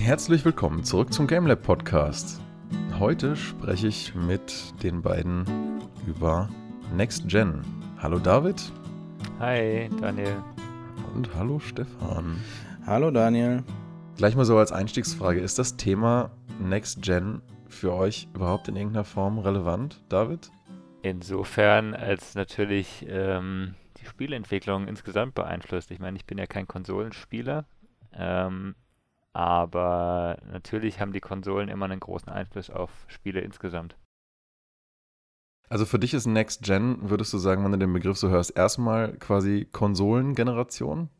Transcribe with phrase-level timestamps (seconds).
[0.00, 2.40] Herzlich willkommen zurück zum GameLab Podcast.
[2.98, 5.44] Heute spreche ich mit den beiden
[6.06, 6.48] über
[6.96, 7.60] Next Gen.
[7.98, 8.72] Hallo David.
[9.38, 10.42] Hi Daniel.
[11.14, 12.38] Und hallo Stefan.
[12.86, 13.62] Hallo Daniel.
[14.16, 19.04] Gleich mal so als Einstiegsfrage: Ist das Thema Next Gen für euch überhaupt in irgendeiner
[19.04, 20.50] Form relevant, David?
[21.02, 25.90] Insofern, als natürlich ähm, die Spielentwicklung insgesamt beeinflusst.
[25.90, 27.66] Ich meine, ich bin ja kein Konsolenspieler,
[28.14, 28.74] ähm,
[29.32, 33.96] aber natürlich haben die Konsolen immer einen großen Einfluss auf Spiele insgesamt.
[35.68, 38.56] Also für dich ist Next Gen, würdest du sagen, wenn du den Begriff so hörst,
[38.56, 41.10] erstmal quasi Konsolengeneration?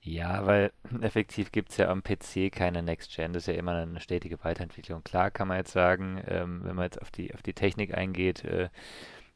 [0.00, 3.32] Ja, weil effektiv gibt es ja am PC keine Next Gen.
[3.32, 5.04] Das ist ja immer eine stetige Weiterentwicklung.
[5.04, 8.44] Klar kann man jetzt sagen, ähm, wenn man jetzt auf die, auf die Technik eingeht,
[8.44, 8.68] äh,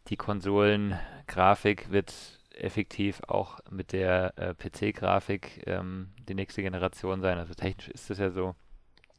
[0.08, 7.38] die Konsolengrafik wird effektiv auch mit der äh, PC-Grafik ähm, die nächste Generation sein.
[7.38, 8.54] Also technisch ist das ja so.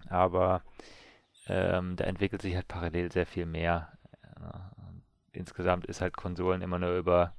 [0.10, 0.64] Aber
[1.48, 3.92] ähm, da entwickelt sich halt parallel sehr viel mehr.
[4.22, 7.34] Äh, insgesamt ist halt Konsolen immer nur über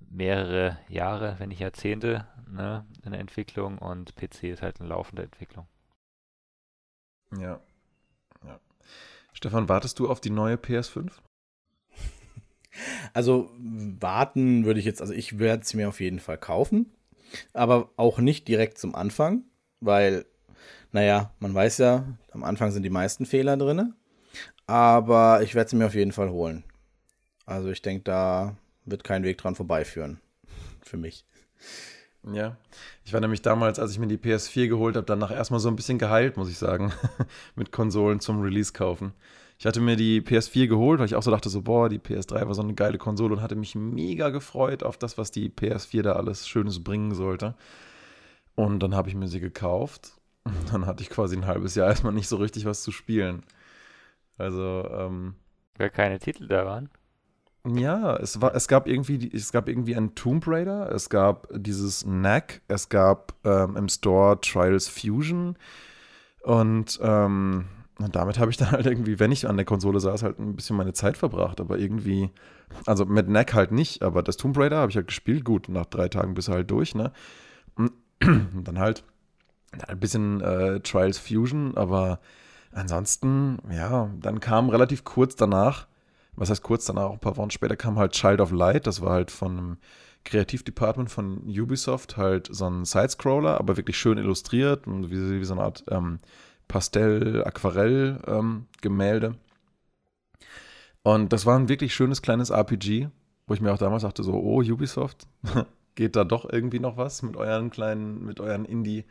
[0.00, 5.22] mehrere Jahre, wenn nicht Jahrzehnte, ne, in der Entwicklung und PC ist halt eine laufende
[5.22, 5.66] Entwicklung.
[7.36, 7.60] Ja.
[8.44, 8.60] ja.
[9.32, 11.12] Stefan, wartest du auf die neue PS5?
[13.12, 16.92] Also warten würde ich jetzt, also ich werde es mir auf jeden Fall kaufen,
[17.52, 19.44] aber auch nicht direkt zum Anfang,
[19.80, 20.26] weil,
[20.92, 23.94] naja, man weiß ja, am Anfang sind die meisten Fehler drin,
[24.66, 26.64] aber ich werde es mir auf jeden Fall holen.
[27.46, 30.20] Also ich denke, da wird kein Weg dran vorbeiführen,
[30.82, 31.24] für mich.
[32.32, 32.56] Ja,
[33.04, 35.76] ich war nämlich damals, als ich mir die PS4 geholt habe, danach erstmal so ein
[35.76, 36.92] bisschen geheilt, muss ich sagen,
[37.54, 39.12] mit Konsolen zum Release kaufen.
[39.58, 42.46] Ich hatte mir die PS4 geholt, weil ich auch so dachte, so, boah, die PS3
[42.46, 46.02] war so eine geile Konsole und hatte mich mega gefreut auf das, was die PS4
[46.02, 47.54] da alles Schönes bringen sollte.
[48.54, 50.12] Und dann habe ich mir sie gekauft.
[50.44, 53.44] Und dann hatte ich quasi ein halbes Jahr erstmal nicht so richtig was zu spielen.
[54.36, 55.34] Also, ähm.
[55.78, 56.90] Weil keine Titel da waren?
[57.66, 62.04] Ja, es, war, es, gab irgendwie, es gab irgendwie einen Tomb Raider, es gab dieses
[62.04, 65.56] Knack, es gab ähm, im Store Trials Fusion
[66.44, 67.66] und ähm,
[67.98, 70.56] und damit habe ich dann halt irgendwie, wenn ich an der Konsole saß, halt ein
[70.56, 71.60] bisschen meine Zeit verbracht.
[71.60, 72.30] Aber irgendwie,
[72.84, 75.44] also mit Neck halt nicht, aber das Tomb Raider habe ich halt gespielt.
[75.44, 77.12] Gut, nach drei Tagen bist du halt durch, ne?
[77.76, 79.04] Und dann halt
[79.88, 82.20] ein bisschen äh, Trials Fusion, aber
[82.72, 85.86] ansonsten, ja, dann kam relativ kurz danach,
[86.34, 89.12] was heißt kurz danach, ein paar Wochen später kam halt Child of Light, das war
[89.12, 89.76] halt von einem
[90.24, 95.62] Kreativdepartment von Ubisoft, halt so ein Sidescroller, aber wirklich schön illustriert, wie, wie so eine
[95.62, 96.18] Art ähm,
[96.68, 99.26] Pastell, Aquarell-Gemälde.
[99.26, 99.34] Ähm,
[101.02, 103.08] und das war ein wirklich schönes kleines RPG,
[103.46, 105.26] wo ich mir auch damals dachte, so, oh, Ubisoft,
[105.94, 109.04] geht da doch irgendwie noch was mit euren kleinen, mit euren Indie-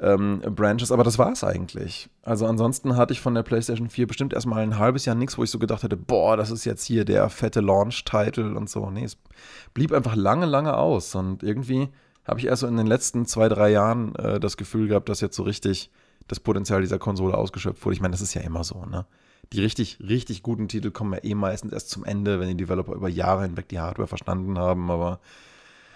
[0.00, 2.08] ähm, Branches, aber das war es eigentlich.
[2.22, 5.44] Also ansonsten hatte ich von der PlayStation 4 bestimmt erstmal ein halbes Jahr nichts, wo
[5.44, 8.90] ich so gedacht hätte, boah, das ist jetzt hier der fette Launch-Title und so.
[8.90, 9.16] Nee, es
[9.74, 11.14] blieb einfach lange, lange aus.
[11.14, 11.88] Und irgendwie
[12.26, 15.20] habe ich erst so in den letzten zwei, drei Jahren äh, das Gefühl gehabt, dass
[15.20, 15.90] jetzt so richtig
[16.28, 17.94] das Potenzial dieser Konsole ausgeschöpft wurde.
[17.94, 19.06] Ich meine, das ist ja immer so, ne?
[19.52, 22.94] Die richtig, richtig guten Titel kommen ja eh meistens erst zum Ende, wenn die Developer
[22.94, 25.20] über Jahre hinweg die Hardware verstanden haben, aber.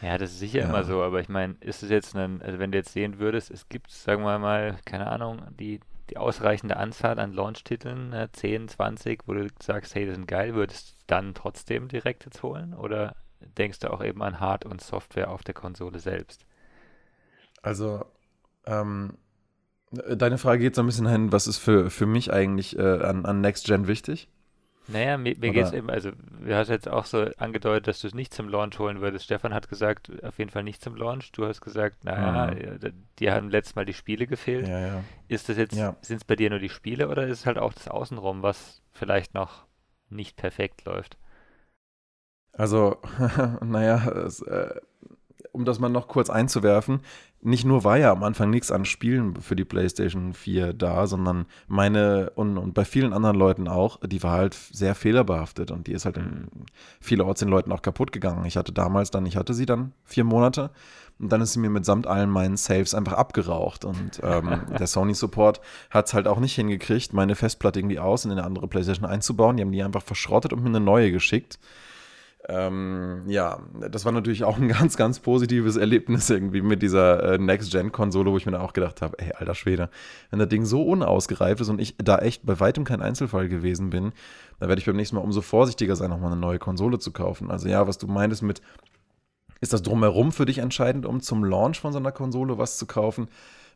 [0.03, 0.69] Ja, das ist sicher ja.
[0.69, 3.51] immer so, aber ich meine, ist es jetzt ein, also wenn du jetzt sehen würdest,
[3.51, 8.69] es gibt, sagen wir mal, keine Ahnung, die, die ausreichende Anzahl an Launch-Titeln, ne, 10,
[8.69, 12.75] 20, wo du sagst, hey, das sind geil, würdest du dann trotzdem direkt jetzt holen?
[12.75, 13.17] Oder
[13.57, 16.45] denkst du auch eben an Hard- und Software auf der Konsole selbst?
[17.63, 18.05] Also,
[18.67, 19.15] ähm,
[19.93, 23.25] Deine Frage geht so ein bisschen hin, was ist für, für mich eigentlich äh, an,
[23.25, 24.29] an Next Gen wichtig?
[24.89, 28.07] Naja, mir, mir geht es eben, also du hast jetzt auch so angedeutet, dass du
[28.07, 29.25] es nicht zum Launch holen würdest.
[29.25, 31.33] Stefan hat gesagt, auf jeden Fall nicht zum Launch.
[31.33, 32.93] Du hast gesagt, naja, mhm.
[33.19, 34.69] dir haben letztes Mal die Spiele gefehlt.
[34.69, 35.05] Ja, ja.
[35.27, 35.97] Ist das jetzt, ja.
[36.03, 38.81] sind es bei dir nur die Spiele oder ist es halt auch das Außenrum, was
[38.93, 39.67] vielleicht noch
[40.09, 41.19] nicht perfekt läuft?
[42.53, 42.99] Also,
[43.61, 44.81] naja, es, äh,
[45.51, 47.01] um das mal noch kurz einzuwerfen,
[47.47, 51.47] nicht nur war ja am Anfang nichts an Spielen für die PlayStation 4 da, sondern
[51.69, 55.93] meine und, und bei vielen anderen Leuten auch, die war halt sehr fehlerbehaftet und die
[55.93, 56.49] ist halt in
[57.01, 58.45] vielerorts den Leuten auch kaputt gegangen.
[58.47, 60.71] Ich hatte damals dann, ich hatte sie dann vier Monate
[61.21, 65.15] und dann ist sie mir mitsamt allen meinen Saves einfach abgeraucht und ähm, der Sony
[65.15, 65.61] Support
[65.91, 69.57] hat es halt auch nicht hingekriegt, meine Festplatte irgendwie aus in eine andere PlayStation einzubauen.
[69.57, 71.61] Die haben die einfach verschrottet und mir eine neue geschickt.
[72.49, 73.61] Ähm, ja,
[73.91, 78.37] das war natürlich auch ein ganz, ganz positives Erlebnis irgendwie mit dieser äh, Next-Gen-Konsole, wo
[78.37, 79.91] ich mir dann auch gedacht habe, ey, alter Schwede,
[80.31, 83.91] wenn das Ding so unausgereift ist und ich da echt bei weitem kein Einzelfall gewesen
[83.91, 84.13] bin,
[84.61, 87.51] dann werde ich beim nächsten Mal umso vorsichtiger sein, nochmal eine neue Konsole zu kaufen.
[87.51, 88.63] Also ja, was du meintest mit,
[89.61, 92.87] ist das drumherum für dich entscheidend, um zum Launch von so einer Konsole was zu
[92.87, 93.29] kaufen?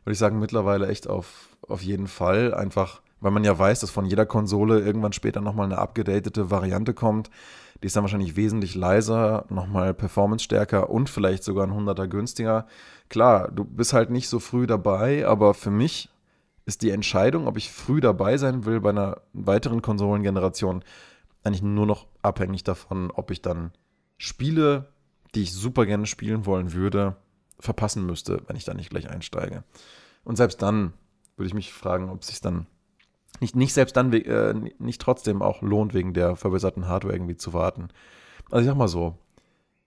[0.03, 2.53] würde ich sagen, mittlerweile echt auf, auf jeden Fall.
[2.53, 6.93] Einfach, weil man ja weiß, dass von jeder Konsole irgendwann später nochmal eine abgedatete Variante
[6.93, 7.29] kommt.
[7.81, 12.67] Die ist dann wahrscheinlich wesentlich leiser, nochmal performance-stärker und vielleicht sogar ein Hunderter günstiger.
[13.09, 16.09] Klar, du bist halt nicht so früh dabei, aber für mich
[16.65, 20.83] ist die Entscheidung, ob ich früh dabei sein will bei einer weiteren Konsolengeneration,
[21.43, 23.71] eigentlich nur noch abhängig davon, ob ich dann
[24.17, 24.89] Spiele,
[25.33, 27.15] die ich super gerne spielen wollen würde,
[27.59, 29.63] verpassen müsste, wenn ich da nicht gleich einsteige.
[30.23, 30.93] Und selbst dann
[31.35, 32.67] würde ich mich fragen, ob es sich dann
[33.39, 37.53] nicht, nicht selbst dann, äh, nicht trotzdem auch lohnt, wegen der verbesserten Hardware irgendwie zu
[37.53, 37.89] warten.
[38.49, 39.17] Also ich sag mal so,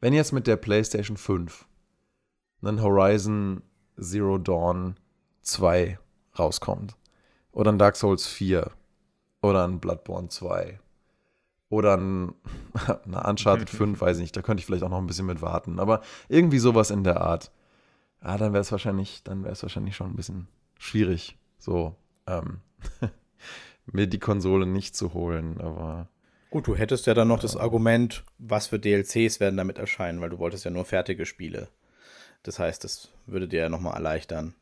[0.01, 1.67] wenn jetzt mit der PlayStation 5
[2.63, 3.63] ein Horizon
[4.01, 4.97] Zero Dawn
[5.43, 5.99] 2
[6.39, 6.97] rauskommt,
[7.53, 8.71] oder ein Dark Souls 4,
[9.43, 10.81] oder ein Bloodborne 2,
[11.69, 12.35] oder ein,
[13.05, 15.43] eine Uncharted 5, weiß ich nicht, da könnte ich vielleicht auch noch ein bisschen mit
[15.43, 17.53] warten, aber irgendwie sowas in der Art.
[18.21, 20.49] Ah, dann wäre es wahrscheinlich, dann wäre es wahrscheinlich schon ein bisschen
[20.79, 21.95] schwierig, so
[22.27, 22.61] ähm,
[23.87, 26.09] mir die Konsole nicht zu holen, aber.
[26.51, 30.31] Gut, du hättest ja dann noch das Argument, was für DLCs werden damit erscheinen, weil
[30.31, 31.69] du wolltest ja nur fertige Spiele.
[32.45, 34.55] Das heißt, das würde dir ja nochmal erleichtern.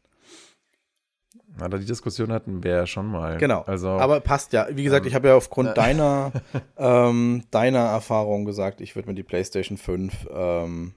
[1.58, 3.36] Na, da die Diskussion hatten wir ja schon mal.
[3.36, 3.62] Genau.
[3.62, 4.68] Also, Aber passt ja.
[4.70, 6.32] Wie gesagt, ähm, ich habe ja aufgrund äh, deiner,
[6.78, 10.94] ähm, deiner Erfahrung gesagt, ich würde mir die PlayStation 5 ähm,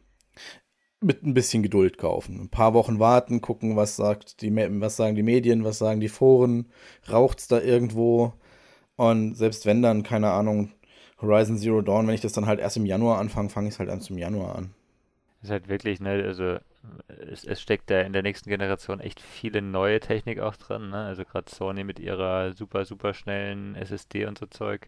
[1.05, 2.41] mit ein bisschen Geduld kaufen.
[2.41, 6.09] Ein paar Wochen warten, gucken, was sagt die, was sagen die Medien, was sagen die
[6.09, 6.67] Foren,
[7.11, 8.33] raucht es da irgendwo.
[8.95, 10.71] Und selbst wenn dann, keine Ahnung,
[11.21, 13.79] Horizon Zero Dawn, wenn ich das dann halt erst im Januar anfange, fange ich es
[13.79, 14.73] halt erst im Januar an.
[15.43, 16.57] Ist halt wirklich, ne, also
[17.07, 21.05] es, es, steckt da in der nächsten Generation echt viele neue Technik auch drin, ne?
[21.05, 24.87] Also gerade Sony mit ihrer super, super schnellen SSD und so Zeug.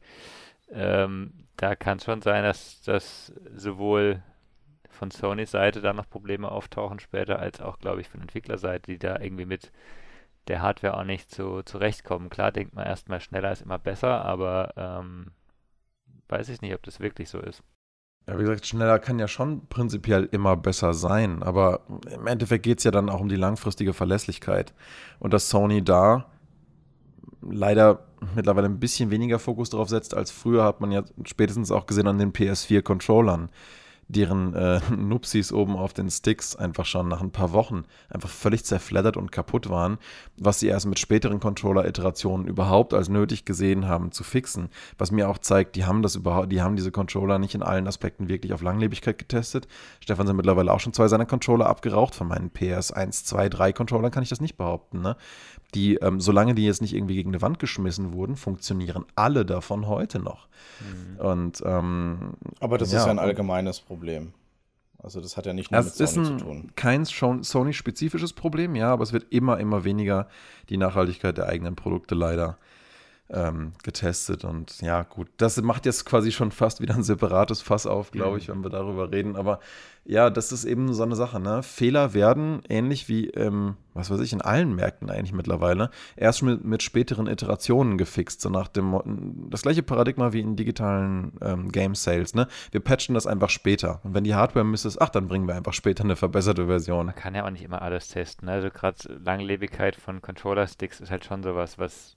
[0.72, 4.24] Ähm, da kann es schon sein, dass das sowohl
[4.90, 9.00] von Sonys Seite da noch Probleme auftauchen später, als auch, glaube ich, von Entwicklerseite, die
[9.00, 9.72] da irgendwie mit
[10.48, 12.30] der Hardware auch nicht so zurechtkommen.
[12.30, 15.32] Klar denkt man erstmal, schneller ist immer besser, aber ähm,
[16.30, 17.64] weiß ich nicht, ob das wirklich so ist.
[18.28, 21.82] Ja, wie gesagt, schneller kann ja schon prinzipiell immer besser sein, aber
[22.14, 24.74] im Endeffekt geht es ja dann auch um die langfristige Verlässlichkeit.
[25.20, 26.26] Und dass Sony da
[27.42, 28.06] leider
[28.36, 32.08] mittlerweile ein bisschen weniger Fokus drauf setzt als früher, hat man ja spätestens auch gesehen
[32.08, 33.50] an den PS4-Controllern
[34.08, 38.64] deren äh, Nupsis oben auf den Sticks einfach schon nach ein paar Wochen einfach völlig
[38.66, 39.98] zerfleddert und kaputt waren,
[40.38, 44.70] was sie erst mit späteren Controller-Iterationen überhaupt als nötig gesehen haben zu fixen.
[44.98, 47.88] Was mir auch zeigt, die haben das überhaupt, die haben diese Controller nicht in allen
[47.88, 49.68] Aspekten wirklich auf Langlebigkeit getestet.
[50.00, 52.16] Stefan sind mittlerweile auch schon zwei seiner Controller abgeraucht.
[52.16, 55.02] Von meinen PS 1, 2, 3 Controllern kann ich das nicht behaupten.
[55.02, 55.18] Ne?
[55.76, 59.88] Die, ähm, solange die jetzt nicht irgendwie gegen eine Wand geschmissen wurden, funktionieren alle davon
[59.88, 60.48] heute noch.
[60.80, 61.26] Mhm.
[61.26, 64.34] Und ähm, aber das ja, ist ja ein allgemeines Problem.
[65.00, 66.72] Also das hat ja nicht nur mit Sony zu tun.
[66.76, 70.28] Kein Sony-spezifisches Problem, ja, aber es wird immer, immer weniger
[70.70, 72.58] die Nachhaltigkeit der eigenen Produkte leider
[73.30, 74.46] ähm, getestet.
[74.46, 78.38] Und ja, gut, das macht jetzt quasi schon fast wieder ein separates Fass auf, glaube
[78.38, 79.36] ich, wenn wir darüber reden.
[79.36, 79.60] Aber
[80.06, 81.42] ja, das ist eben so eine Sache.
[81.42, 81.62] Ne?
[81.64, 86.64] Fehler werden ähnlich wie, ähm, was weiß ich, in allen Märkten eigentlich mittlerweile, erst mit,
[86.64, 88.40] mit späteren Iterationen gefixt.
[88.40, 92.34] So nach dem, das gleiche Paradigma wie in digitalen ähm, Game Sales.
[92.34, 92.48] Ne?
[92.72, 94.00] Wir patchen das einfach später.
[94.04, 97.08] Und wenn die Hardware müsste, ach, dann bringen wir einfach später eine verbesserte Version.
[97.08, 98.46] Man kann ja auch nicht immer alles testen.
[98.46, 98.54] Ne?
[98.54, 102.16] Also gerade Langlebigkeit von Controller-Sticks ist halt schon sowas, was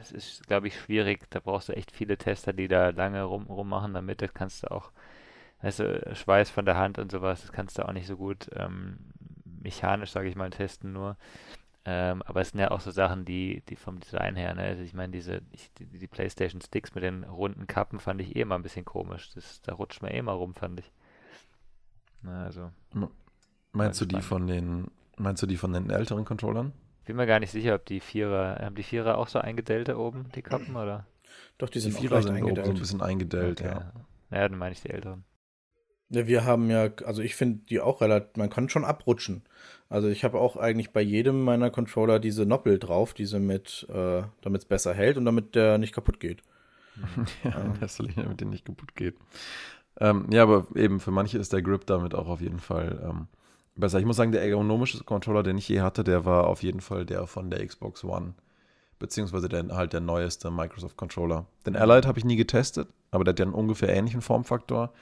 [0.00, 1.28] es ist, glaube ich, schwierig.
[1.30, 4.22] Da brauchst du echt viele Tester, die da lange rum, rummachen damit.
[4.22, 4.92] Das kannst du auch,
[5.62, 8.48] weißt du, Schweiß von der Hand und sowas, das kannst du auch nicht so gut
[8.54, 8.98] ähm,
[9.44, 11.16] mechanisch, sage ich mal, testen nur.
[11.84, 14.62] Ähm, aber es sind ja auch so Sachen, die, die vom Design her, ne?
[14.62, 18.36] Also ich meine, diese, ich, die, die, PlayStation Sticks mit den runden Kappen fand ich
[18.36, 19.30] eh immer ein bisschen komisch.
[19.34, 20.92] Das, da rutscht man eh mal rum, fand ich.
[22.22, 22.70] Na, also.
[23.72, 26.72] Meinst du die von den, meinst du die von den älteren Controllern?
[27.08, 29.96] Bin mir gar nicht sicher, ob die Vierer, haben die Vierer auch so eingedellt da
[29.96, 31.06] oben, die Kappen, oder?
[31.56, 32.66] Doch, die sind die Vierer sind eingedellt.
[32.66, 33.70] so ein bisschen eingedellt, okay.
[33.70, 33.92] ja.
[34.28, 35.24] Naja, dann meine ich die älteren.
[36.10, 39.42] Ja, wir haben ja, also ich finde die auch relativ, man kann schon abrutschen.
[39.88, 44.22] Also ich habe auch eigentlich bei jedem meiner Controller diese Noppel drauf, diese mit, äh,
[44.42, 46.42] damit es besser hält und damit der nicht kaputt geht.
[47.42, 49.16] ja, in erster Linie, damit der nicht kaputt geht.
[49.98, 53.28] Ähm, ja, aber eben für manche ist der Grip damit auch auf jeden Fall ähm,
[53.80, 53.98] besser.
[53.98, 57.06] Ich muss sagen, der ergonomische Controller, den ich je hatte, der war auf jeden Fall
[57.06, 58.34] der von der Xbox One.
[58.98, 61.46] Beziehungsweise der, halt der neueste Microsoft Controller.
[61.66, 64.92] Den Allied habe ich nie getestet, aber der hat ja einen ungefähr ähnlichen Formfaktor.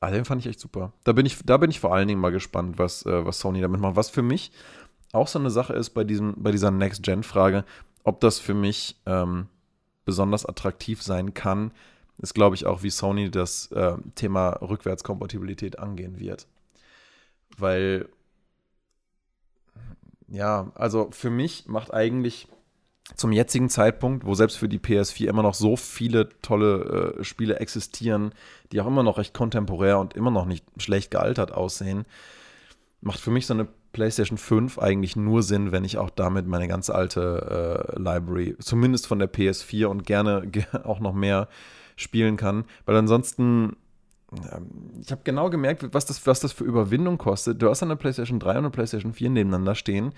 [0.00, 0.92] Ah, den fand ich echt super.
[1.04, 3.60] Da bin ich, da bin ich vor allen Dingen mal gespannt, was, äh, was Sony
[3.60, 3.94] damit macht.
[3.94, 4.50] Was für mich
[5.12, 7.64] auch so eine Sache ist bei, diesem, bei dieser Next-Gen-Frage,
[8.02, 9.46] ob das für mich ähm,
[10.04, 11.70] besonders attraktiv sein kann,
[12.18, 16.48] ist, glaube ich, auch, wie Sony das äh, Thema Rückwärtskompatibilität angehen wird
[17.58, 18.08] weil
[20.28, 22.48] ja, also für mich macht eigentlich
[23.16, 27.60] zum jetzigen Zeitpunkt, wo selbst für die PS4 immer noch so viele tolle äh, Spiele
[27.60, 28.32] existieren,
[28.70, 32.06] die auch immer noch recht kontemporär und immer noch nicht schlecht gealtert aussehen,
[33.02, 36.68] macht für mich so eine PlayStation 5 eigentlich nur Sinn, wenn ich auch damit meine
[36.68, 40.50] ganz alte äh, Library, zumindest von der PS4 und gerne
[40.84, 41.48] auch noch mehr
[41.96, 42.64] spielen kann.
[42.86, 43.76] Weil ansonsten,
[45.00, 47.60] ich habe genau gemerkt, was das, was das für Überwindung kostet.
[47.60, 50.12] Du hast eine PlayStation 3 und eine PlayStation 4 nebeneinander stehen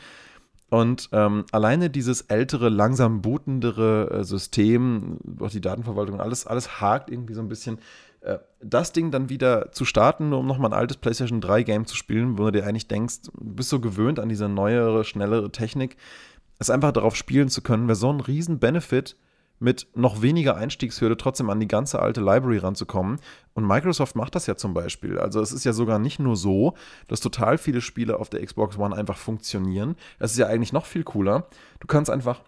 [0.71, 7.11] und ähm, alleine dieses ältere, langsam bootendere äh, System, auch die Datenverwaltung, alles, alles hakt
[7.11, 7.79] irgendwie so ein bisschen.
[8.23, 11.87] Äh, das Ding dann wieder zu starten, nur um nochmal ein altes PlayStation 3 Game
[11.87, 15.53] zu spielen, wo du dir eigentlich denkst, du bist so gewöhnt an diese neuere, schnellere
[15.53, 15.97] Technik,
[16.59, 19.17] es einfach darauf spielen zu können, wäre so ein riesen Benefit
[19.59, 23.19] mit noch weniger Einstiegshürde trotzdem an die ganze alte Library ranzukommen.
[23.55, 25.19] Und Microsoft macht das ja zum Beispiel.
[25.19, 26.75] Also es ist ja sogar nicht nur so,
[27.09, 29.97] dass total viele Spiele auf der Xbox One einfach funktionieren.
[30.19, 31.47] Es ist ja eigentlich noch viel cooler.
[31.81, 32.43] Du kannst einfach,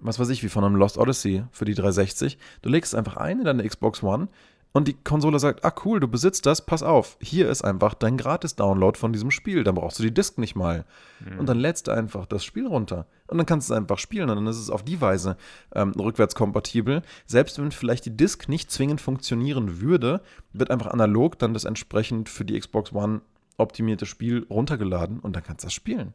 [0.00, 3.16] was weiß ich, wie von einem Lost Odyssey für die 360, du legst es einfach
[3.16, 4.28] ein in deine Xbox One,
[4.72, 8.16] und die Konsole sagt, ah cool, du besitzt das, pass auf, hier ist einfach dein
[8.16, 10.84] Gratis-Download von diesem Spiel, dann brauchst du die Disk nicht mal.
[11.18, 11.40] Mhm.
[11.40, 13.06] Und dann lädst du einfach das Spiel runter.
[13.26, 15.36] Und dann kannst du es einfach spielen und dann ist es auf die Weise
[15.74, 17.02] ähm, rückwärtskompatibel.
[17.26, 20.20] Selbst wenn vielleicht die Disk nicht zwingend funktionieren würde,
[20.52, 23.22] wird einfach analog dann das entsprechend für die Xbox One
[23.56, 26.14] optimierte Spiel runtergeladen und dann kannst du das spielen.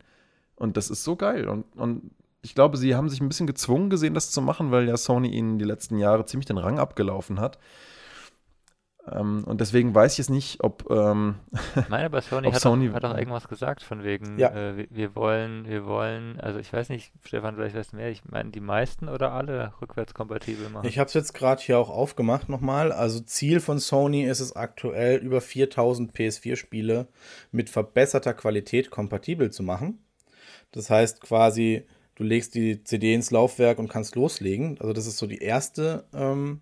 [0.55, 1.49] Und das ist so geil.
[1.49, 4.87] Und, und ich glaube, sie haben sich ein bisschen gezwungen gesehen, das zu machen, weil
[4.87, 7.59] ja Sony ihnen die letzten Jahre ziemlich den Rang abgelaufen hat.
[9.11, 10.89] Ähm, und deswegen weiß ich jetzt nicht, ob.
[10.89, 11.35] Ähm,
[11.89, 14.49] Meine, aber Sony, hat, Sony auch, hat auch irgendwas gesagt von wegen, ja.
[14.49, 18.09] äh, wir, wir, wollen, wir wollen, also ich weiß nicht, Stefan, vielleicht weißt du mehr,
[18.09, 20.87] ich meine, die meisten oder alle rückwärtskompatibel machen.
[20.87, 22.91] Ich habe es jetzt gerade hier auch aufgemacht nochmal.
[22.91, 27.07] Also Ziel von Sony ist es aktuell, über 4000 PS4-Spiele
[27.51, 29.99] mit verbesserter Qualität kompatibel zu machen.
[30.71, 31.85] Das heißt quasi,
[32.15, 34.77] du legst die CD ins Laufwerk und kannst loslegen.
[34.79, 36.05] Also das ist so die erste.
[36.13, 36.61] Ähm,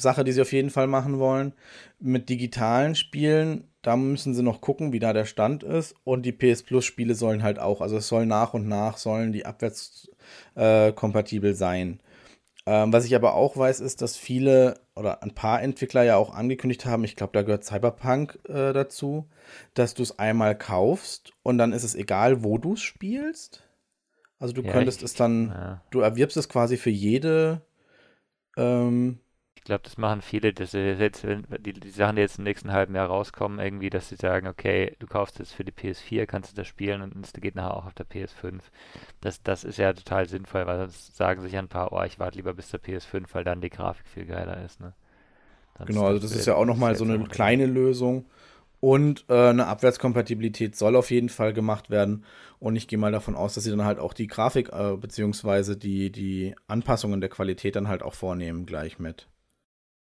[0.00, 1.52] Sache, die sie auf jeden Fall machen wollen.
[1.98, 5.94] Mit digitalen Spielen, da müssen sie noch gucken, wie da der Stand ist.
[6.04, 9.32] Und die PS Plus Spiele sollen halt auch, also es soll nach und nach, sollen
[9.32, 10.10] die abwärts
[10.54, 12.00] äh, kompatibel sein.
[12.66, 16.34] Ähm, was ich aber auch weiß, ist, dass viele oder ein paar Entwickler ja auch
[16.34, 19.26] angekündigt haben, ich glaube, da gehört Cyberpunk äh, dazu,
[19.72, 23.62] dass du es einmal kaufst und dann ist es egal, wo du es spielst.
[24.38, 25.82] Also du ja, könntest ich, es dann, ja.
[25.90, 27.62] du erwirbst es quasi für jede
[28.58, 29.18] ähm,
[29.68, 32.94] glaube, das machen viele, dass sie jetzt, die, die Sachen, die jetzt im nächsten halben
[32.94, 36.56] Jahr rauskommen, irgendwie, dass sie sagen, okay, du kaufst es für die PS4, kannst du
[36.56, 38.60] das spielen und es geht nachher auch auf der PS5.
[39.20, 42.36] Das, das ist ja total sinnvoll, weil sonst sagen sich ein paar, oh, ich warte
[42.36, 44.80] lieber bis zur PS5, weil dann die Grafik viel geiler ist.
[44.80, 44.94] Ne?
[45.86, 48.26] genau, also das ist ja auch nochmal so eine kleine Lösung.
[48.80, 52.24] Und äh, eine Abwärtskompatibilität soll auf jeden Fall gemacht werden.
[52.60, 55.76] Und ich gehe mal davon aus, dass sie dann halt auch die Grafik äh, beziehungsweise
[55.76, 59.28] die, die Anpassungen der Qualität dann halt auch vornehmen gleich mit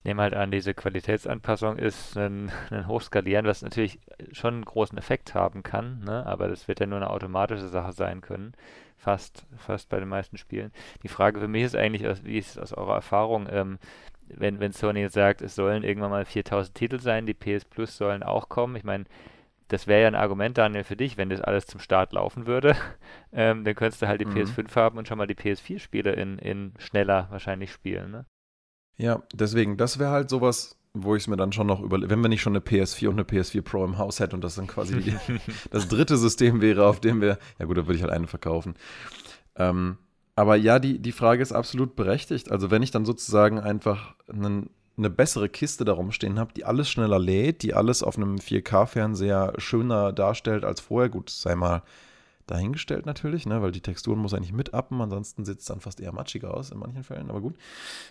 [0.05, 3.99] nehme halt an, diese Qualitätsanpassung ist ein, ein Hochskalieren, was natürlich
[4.31, 6.25] schon einen großen Effekt haben kann, ne?
[6.25, 8.53] aber das wird ja nur eine automatische Sache sein können,
[8.97, 10.71] fast, fast bei den meisten Spielen.
[11.03, 13.79] Die Frage für mich ist eigentlich, wie ist es aus eurer Erfahrung, ähm,
[14.27, 18.23] wenn, wenn Sony sagt, es sollen irgendwann mal 4000 Titel sein, die PS Plus sollen
[18.23, 19.05] auch kommen, ich meine,
[19.67, 22.75] das wäre ja ein Argument, Daniel, für dich, wenn das alles zum Start laufen würde.
[23.37, 24.33] Ähm, dann könntest du halt die mhm.
[24.33, 28.11] PS5 haben und schon mal die PS4-Spiele in, in schneller wahrscheinlich spielen.
[28.11, 28.25] Ne?
[28.97, 32.21] Ja, deswegen, das wäre halt sowas, wo ich es mir dann schon noch überlege, wenn
[32.21, 34.67] wir nicht schon eine PS4 und eine PS4 Pro im Haus hätten und das dann
[34.67, 35.15] quasi die,
[35.71, 38.75] das dritte System wäre, auf dem wir, ja gut, da würde ich halt eine verkaufen.
[39.57, 39.97] Ähm,
[40.35, 42.51] aber ja, die, die Frage ist absolut berechtigt.
[42.51, 46.89] Also wenn ich dann sozusagen einfach einen, eine bessere Kiste darum stehen habe, die alles
[46.89, 51.83] schneller lädt, die alles auf einem 4K-Fernseher schöner darstellt als vorher, gut, sei mal
[52.47, 55.99] dahingestellt natürlich, ne, weil die Texturen muss eigentlich mit appen, ansonsten sieht es dann fast
[55.99, 57.55] eher matschiger aus in manchen Fällen, aber gut.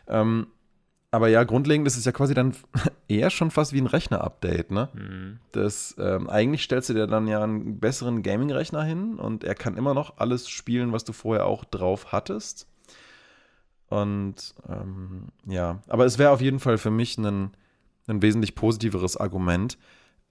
[0.08, 0.48] Ähm,
[1.14, 2.54] aber ja, grundlegend ist es ja quasi dann
[3.08, 4.88] eher schon fast wie ein Rechner-Update, ne?
[4.94, 5.38] Mhm.
[5.52, 9.76] Das, ähm, eigentlich stellst du dir dann ja einen besseren Gaming-Rechner hin und er kann
[9.76, 12.66] immer noch alles spielen, was du vorher auch drauf hattest.
[13.88, 17.50] Und ähm, ja, aber es wäre auf jeden Fall für mich ein,
[18.06, 19.78] ein wesentlich positiveres Argument,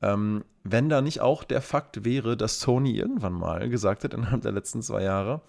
[0.01, 4.41] ähm, wenn da nicht auch der Fakt wäre, dass Sony irgendwann mal gesagt hat innerhalb
[4.41, 5.41] der letzten zwei Jahre,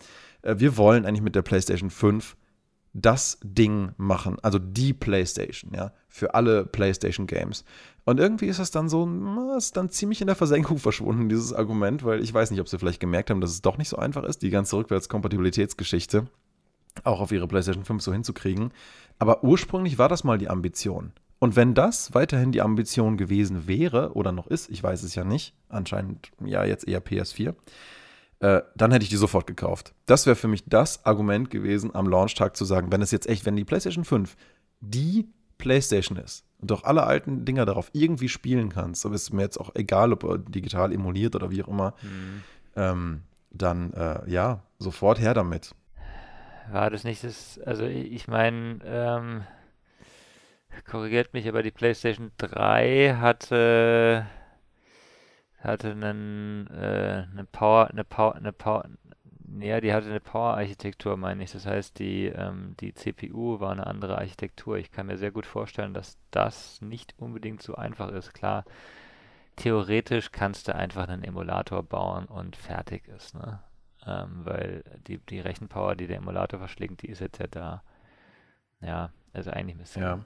[0.42, 2.36] äh, wir wollen eigentlich mit der PlayStation 5
[2.94, 7.64] das Ding machen, also die PlayStation, ja, für alle PlayStation Games.
[8.04, 9.08] Und irgendwie ist das dann so,
[9.58, 12.78] ist dann ziemlich in der Versenkung verschwunden, dieses Argument, weil ich weiß nicht, ob sie
[12.78, 16.26] vielleicht gemerkt haben, dass es doch nicht so einfach ist, die ganze Rückwärtskompatibilitätsgeschichte
[17.02, 18.70] auch auf ihre PlayStation 5 so hinzukriegen.
[19.18, 21.12] Aber ursprünglich war das mal die Ambition.
[21.40, 25.24] Und wenn das weiterhin die Ambition gewesen wäre oder noch ist, ich weiß es ja
[25.24, 27.54] nicht, anscheinend ja jetzt eher PS4,
[28.44, 29.94] äh, dann hätte ich die sofort gekauft.
[30.04, 33.46] Das wäre für mich das Argument gewesen, am Launchtag zu sagen, wenn es jetzt echt,
[33.46, 34.36] wenn die PlayStation 5
[34.80, 39.32] die PlayStation ist und auch alle alten Dinger darauf irgendwie spielen kannst, aber es ist
[39.32, 42.42] mir jetzt auch egal, ob digital emuliert oder wie auch immer, mhm.
[42.76, 45.74] ähm, dann äh, ja, sofort her damit.
[46.70, 49.44] War das nicht das, also ich meine, ähm,
[50.84, 54.26] korrigiert mich, aber die PlayStation 3 hatte
[55.64, 58.84] hatte einen, äh, eine Power, eine Power, eine Power,
[59.60, 61.52] ja, die hatte eine Power-Architektur, meine ich.
[61.52, 64.78] Das heißt, die, ähm, die CPU war eine andere Architektur.
[64.78, 68.34] Ich kann mir sehr gut vorstellen, dass das nicht unbedingt so einfach ist.
[68.34, 68.64] Klar,
[69.56, 73.60] theoretisch kannst du einfach einen Emulator bauen und fertig ist, ne?
[74.06, 77.82] Ähm, weil die, die Rechenpower, die der Emulator verschlingt, die ist jetzt ja da.
[78.80, 80.24] Ja, also eigentlich müsste ja.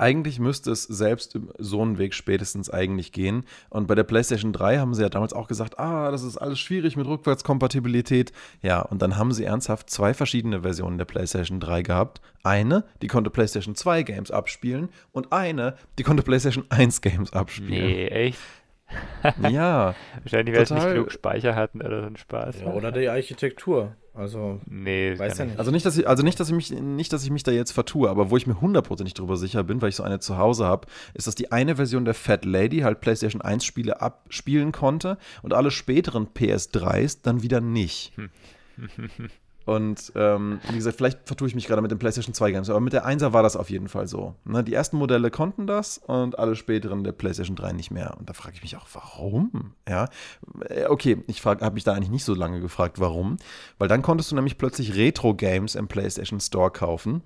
[0.00, 3.44] Eigentlich müsste es selbst so einen Weg spätestens eigentlich gehen.
[3.68, 6.60] Und bei der PlayStation 3 haben sie ja damals auch gesagt, ah, das ist alles
[6.60, 8.32] schwierig mit Rückwärtskompatibilität.
[8.62, 12.20] Ja, und dann haben sie ernsthaft zwei verschiedene Versionen der PlayStation 3 gehabt.
[12.44, 17.72] Eine, die konnte PlayStation 2 Games abspielen und eine, die konnte PlayStation 1 Games abspielen.
[17.72, 18.38] Nee, echt?
[19.50, 19.94] ja.
[20.22, 22.60] Wahrscheinlich, weil es nicht genug Speicher hatten oder so ein Spaß.
[22.60, 23.96] Ja, oder die Architektur.
[24.18, 25.60] Also, nee, weiß ja nicht.
[25.60, 27.70] Also nicht, dass ich, also nicht, dass ich mich, nicht, dass ich mich da jetzt
[27.70, 30.66] vertue, aber wo ich mir hundertprozentig drüber sicher bin, weil ich so eine zu Hause
[30.66, 35.18] habe, ist, dass die eine Version der Fat Lady halt PlayStation 1 Spiele abspielen konnte
[35.42, 38.12] und alle späteren PS3s dann wieder nicht.
[39.68, 42.80] Und ähm, wie gesagt, vielleicht vertue ich mich gerade mit den PlayStation 2 Games, aber
[42.80, 44.34] mit der 1er war das auf jeden Fall so.
[44.46, 44.64] Ne?
[44.64, 48.16] Die ersten Modelle konnten das und alle späteren der PlayStation 3 nicht mehr.
[48.18, 49.74] Und da frage ich mich auch, warum?
[49.86, 50.08] Ja,
[50.70, 53.36] äh, okay, ich habe mich da eigentlich nicht so lange gefragt, warum.
[53.76, 57.20] Weil dann konntest du nämlich plötzlich Retro-Games im PlayStation Store kaufen.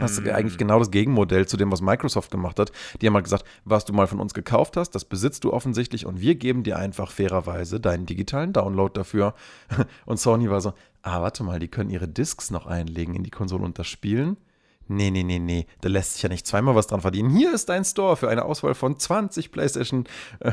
[0.00, 2.72] Das ist eigentlich genau das Gegenmodell zu dem, was Microsoft gemacht hat.
[3.00, 6.06] Die haben halt gesagt, was du mal von uns gekauft hast, das besitzt du offensichtlich
[6.06, 9.34] und wir geben dir einfach fairerweise deinen digitalen Download dafür.
[10.06, 10.72] Und Sony war so,
[11.06, 14.36] ah, warte mal, die können ihre Discs noch einlegen in die Konsole und das spielen.
[14.88, 17.30] Nee, nee, nee, nee, da lässt sich ja nicht zweimal was dran verdienen.
[17.30, 20.04] Hier ist dein Store für eine Auswahl von 20 PlayStation,
[20.38, 20.52] äh,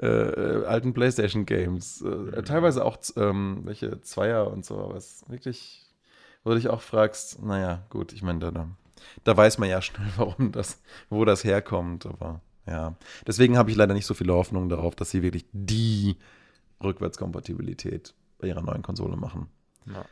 [0.00, 2.00] äh, alten PlayStation Games.
[2.00, 2.44] Äh, mhm.
[2.44, 5.82] teilweise auch ähm, welche Zweier und so, was wirklich
[6.44, 8.68] wo du dich auch fragst, naja, gut, ich meine, da,
[9.24, 12.96] da weiß man ja schnell, warum das, wo das herkommt, aber ja.
[13.26, 16.16] Deswegen habe ich leider nicht so viele Hoffnung darauf, dass sie wirklich die
[16.82, 19.48] Rückwärtskompatibilität bei ihrer neuen Konsole machen.
[19.86, 20.04] Ja.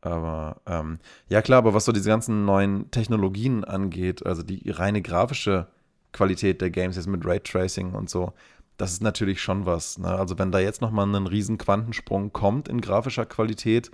[0.00, 0.98] Aber ähm,
[1.28, 5.66] ja klar, aber was so diese ganzen neuen Technologien angeht, also die reine grafische
[6.12, 8.34] Qualität der Games jetzt mit Raytracing und so,
[8.76, 9.98] das ist natürlich schon was.
[9.98, 10.08] Ne?
[10.08, 13.90] Also wenn da jetzt nochmal ein riesen Quantensprung kommt in grafischer Qualität,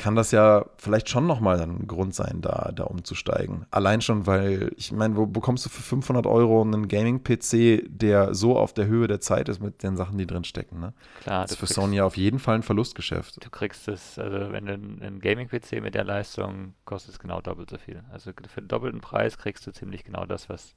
[0.00, 3.66] kann das ja vielleicht schon nochmal ein Grund sein, da, da umzusteigen.
[3.70, 8.56] Allein schon, weil, ich meine, wo bekommst du für 500 Euro einen Gaming-PC, der so
[8.56, 10.94] auf der Höhe der Zeit ist mit den Sachen, die drin stecken, ne?
[11.20, 11.42] Klar.
[11.42, 13.44] Das ist für kriegst, Sony auf jeden Fall ein Verlustgeschäft.
[13.44, 17.68] Du kriegst es, also wenn du einen Gaming-PC mit der Leistung kostet es genau doppelt
[17.68, 18.02] so viel.
[18.10, 20.74] Also für den doppelten Preis kriegst du ziemlich genau das, was,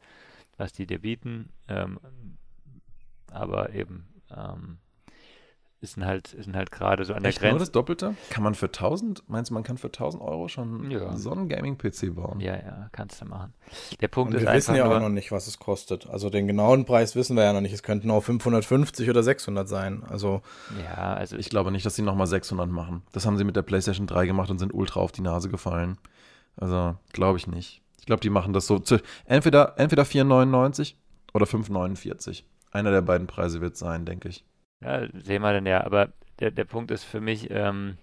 [0.58, 1.50] was die dir bieten.
[1.70, 1.98] Ähm,
[3.32, 4.06] aber eben,
[4.36, 4.80] ähm,
[5.84, 7.54] ist halt, sind halt gerade so an Echt der Grenze.
[7.54, 8.16] nur das Doppelte?
[8.30, 11.16] Kann man für 1000, meinst du, man kann für 1000 Euro schon ja.
[11.18, 12.40] so einen Gaming-PC bauen?
[12.40, 13.54] Ja, ja, kannst du machen.
[14.00, 16.08] Der Punkt Und ist wir wissen ja auch noch nicht, was es kostet.
[16.08, 17.74] Also den genauen Preis wissen wir ja noch nicht.
[17.74, 20.04] Es könnten auch 550 oder 600 sein.
[20.10, 20.42] Also
[20.84, 23.04] ja, also ich glaube nicht, dass sie nochmal 600 machen.
[23.12, 25.98] Das haben sie mit der PlayStation 3 gemacht und sind ultra auf die Nase gefallen.
[26.56, 27.82] Also glaube ich nicht.
[28.00, 30.96] Ich glaube, die machen das so zu, entweder entweder 4,99
[31.34, 32.44] oder 5,49.
[32.72, 34.46] Einer der beiden Preise wird sein, denke ich.
[34.84, 35.84] Ja, sehen wir dann ja.
[35.84, 37.98] Aber der, der Punkt ist für mich, ähm,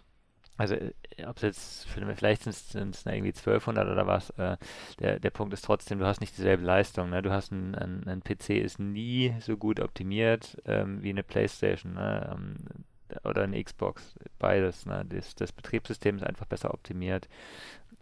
[0.57, 0.93] also äh,
[1.27, 4.57] ob es jetzt, vielleicht sind es irgendwie 1200 oder was, äh,
[4.99, 7.11] der, der Punkt ist trotzdem, du hast nicht dieselbe Leistung.
[7.11, 7.23] Ne?
[7.23, 11.95] Du hast ein, ein, ein PC ist nie so gut optimiert ähm, wie eine Playstation
[11.95, 12.31] ne?
[12.33, 12.57] ähm,
[13.25, 14.87] oder eine Xbox, beides.
[14.87, 15.05] Ne?
[15.09, 17.29] Das, das Betriebssystem ist einfach besser optimiert.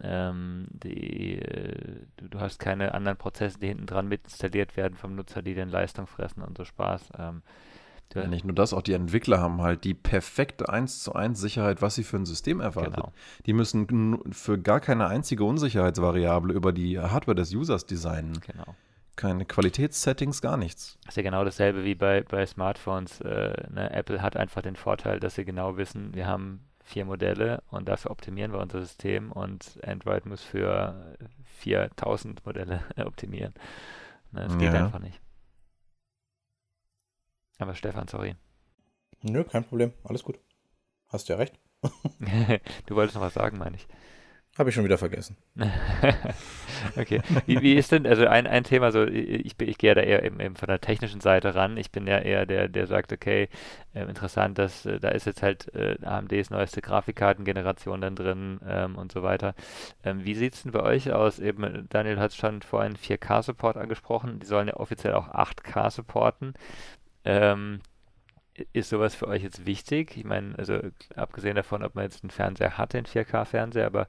[0.01, 4.95] Ähm, die, äh, du, du, hast keine anderen Prozesse, die hinten dran mit installiert werden
[4.95, 7.09] vom Nutzer, die den Leistung fressen und so Spaß.
[7.17, 7.41] Ähm,
[8.13, 11.81] ja, nicht nur das, auch die Entwickler haben halt die perfekte 1 zu 1 Sicherheit,
[11.81, 12.95] was sie für ein System erwartet.
[12.95, 13.13] Genau.
[13.45, 18.39] Die müssen für gar keine einzige Unsicherheitsvariable über die Hardware des Users designen.
[18.45, 18.75] Genau.
[19.15, 20.97] Keine Qualitätssettings, gar nichts.
[21.03, 23.21] Das ist ja genau dasselbe wie bei, bei Smartphones.
[23.21, 23.91] Äh, ne?
[23.91, 28.11] Apple hat einfach den Vorteil, dass sie genau wissen, wir haben vier Modelle und dafür
[28.11, 31.15] optimieren wir unser System und Android muss für
[31.59, 33.53] 4000 Modelle optimieren.
[34.31, 34.85] Ne, das geht ja.
[34.85, 35.19] einfach nicht.
[37.59, 38.35] Aber Stefan, sorry.
[39.21, 39.93] Nö, kein Problem.
[40.03, 40.39] Alles gut.
[41.09, 41.59] Hast ja recht.
[42.87, 43.87] du wolltest noch was sagen, meine ich.
[44.57, 45.37] Habe ich schon wieder vergessen.
[46.97, 47.21] okay.
[47.45, 50.39] Wie, wie, ist denn, also ein, ein Thema, so ich, ich gehe da eher eben,
[50.41, 51.77] eben, von der technischen Seite ran.
[51.77, 53.47] Ich bin ja eher der, der sagt, okay,
[53.93, 58.97] äh, interessant, dass äh, da ist jetzt halt äh, AMDs neueste Grafikkartengeneration dann drin ähm,
[58.97, 59.55] und so weiter.
[60.03, 61.39] Ähm, wie sieht es denn bei euch aus?
[61.39, 64.39] Eben, Daniel hat schon vorhin 4K-Support angesprochen.
[64.39, 66.53] Die sollen ja offiziell auch 8K supporten.
[67.25, 67.81] Ähm,
[68.73, 70.17] ist sowas für euch jetzt wichtig?
[70.17, 70.79] Ich meine, also
[71.15, 74.07] abgesehen davon, ob man jetzt einen Fernseher hat, den 4K-Fernseher, aber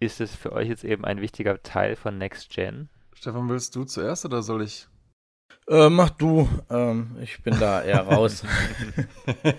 [0.00, 2.88] ist es für euch jetzt eben ein wichtiger Teil von Next Gen?
[3.14, 4.88] Stefan, willst du zuerst oder soll ich?
[5.68, 6.48] Äh, mach du.
[6.68, 8.44] Ähm, ich bin da eher raus.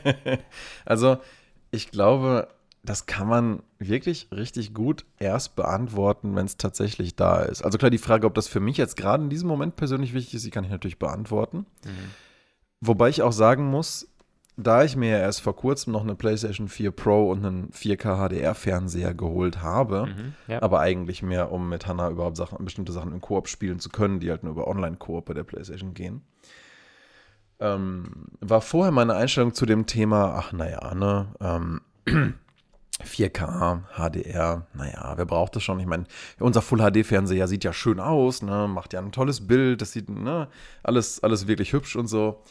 [0.86, 1.18] also,
[1.72, 2.48] ich glaube,
[2.86, 7.64] das kann man wirklich richtig gut erst beantworten, wenn es tatsächlich da ist.
[7.64, 10.36] Also klar, die Frage, ob das für mich jetzt gerade in diesem Moment persönlich wichtig
[10.36, 11.66] ist, die kann ich natürlich beantworten.
[11.84, 12.12] Mhm.
[12.82, 14.08] Wobei ich auch sagen muss,
[14.58, 18.30] da ich mir ja erst vor kurzem noch eine PlayStation 4 Pro und einen 4K
[18.30, 20.62] HDR-Fernseher geholt habe, mhm, ja.
[20.62, 24.20] aber eigentlich mehr, um mit Hannah überhaupt Sachen, bestimmte Sachen im Koop spielen zu können,
[24.20, 26.22] die halt nur über Online-Koop bei der PlayStation gehen,
[27.60, 31.82] ähm, war vorher meine Einstellung zu dem Thema, ach naja, ne, ähm,
[33.04, 35.80] 4K, HDR, naja, wer braucht das schon?
[35.80, 36.06] Ich meine,
[36.40, 40.48] unser Full-HD-Fernseher sieht ja schön aus, ne, macht ja ein tolles Bild, das sieht, ne,
[40.84, 42.42] alles, alles wirklich hübsch und so.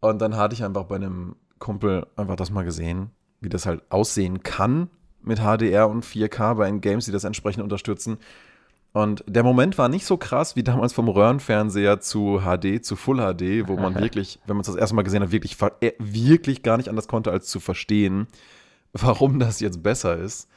[0.00, 3.82] Und dann hatte ich einfach bei einem Kumpel einfach das mal gesehen, wie das halt
[3.90, 4.90] aussehen kann
[5.22, 8.18] mit HDR und 4K bei den Games, die das entsprechend unterstützen.
[8.92, 13.18] Und der Moment war nicht so krass wie damals vom Röhrenfernseher zu HD, zu Full
[13.18, 16.62] HD, wo man wirklich, wenn man es das erste Mal gesehen hat, wirklich, äh, wirklich
[16.62, 18.28] gar nicht anders konnte, als zu verstehen,
[18.92, 20.48] warum das jetzt besser ist.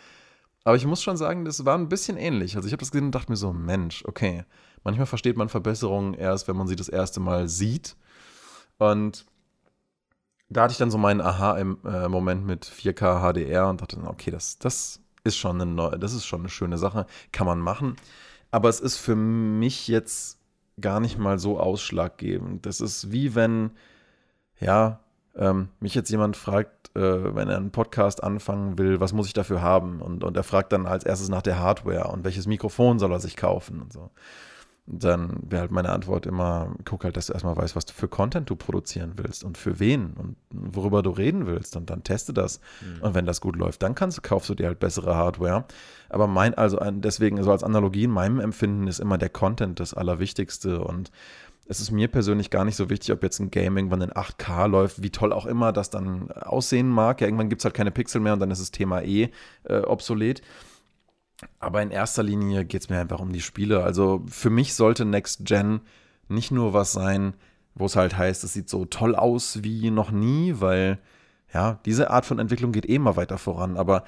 [0.64, 2.56] Aber ich muss schon sagen, das war ein bisschen ähnlich.
[2.56, 4.46] Also ich habe das gesehen und dachte mir so, Mensch, okay,
[4.84, 7.96] manchmal versteht man Verbesserungen erst, wenn man sie das erste Mal sieht.
[8.78, 9.26] Und
[10.50, 15.00] da hatte ich dann so meinen Aha-Moment mit 4K HDR und dachte, okay, das, das
[15.24, 17.96] ist schon eine neue, das ist schon eine schöne Sache, kann man machen.
[18.52, 20.40] Aber es ist für mich jetzt
[20.80, 22.66] gar nicht mal so ausschlaggebend.
[22.66, 23.72] Das ist wie wenn,
[24.60, 25.00] ja,
[25.36, 29.34] ähm, mich jetzt jemand fragt, äh, wenn er einen Podcast anfangen will, was muss ich
[29.34, 30.02] dafür haben?
[30.02, 33.20] Und, und er fragt dann als erstes nach der Hardware und welches Mikrofon soll er
[33.20, 34.12] sich kaufen und so
[34.88, 38.08] dann wäre halt meine Antwort immer, guck halt, dass du erstmal weißt, was du für
[38.08, 42.34] Content du produzieren willst und für wen und worüber du reden willst und dann teste
[42.34, 42.60] das.
[42.82, 43.04] Mhm.
[43.04, 45.66] Und wenn das gut läuft, dann kannst, kaufst du dir halt bessere Hardware.
[46.10, 49.94] Aber mein, also deswegen, so als Analogie in meinem Empfinden ist immer der Content das
[49.94, 51.12] Allerwichtigste und
[51.72, 54.68] es ist mir persönlich gar nicht so wichtig, ob jetzt ein Game irgendwann in 8K
[54.68, 57.22] läuft, wie toll auch immer das dann aussehen mag.
[57.22, 59.30] Ja, irgendwann gibt es halt keine Pixel mehr und dann ist das Thema eh
[59.64, 60.42] äh, obsolet.
[61.60, 63.86] Aber in erster Linie geht es mir einfach um die Spiele.
[63.86, 65.80] Also für mich sollte Next Gen
[66.28, 67.36] nicht nur was sein,
[67.74, 71.00] wo es halt heißt, es sieht so toll aus wie noch nie, weil
[71.54, 73.78] ja, diese Art von Entwicklung geht eh immer weiter voran.
[73.78, 74.04] Aber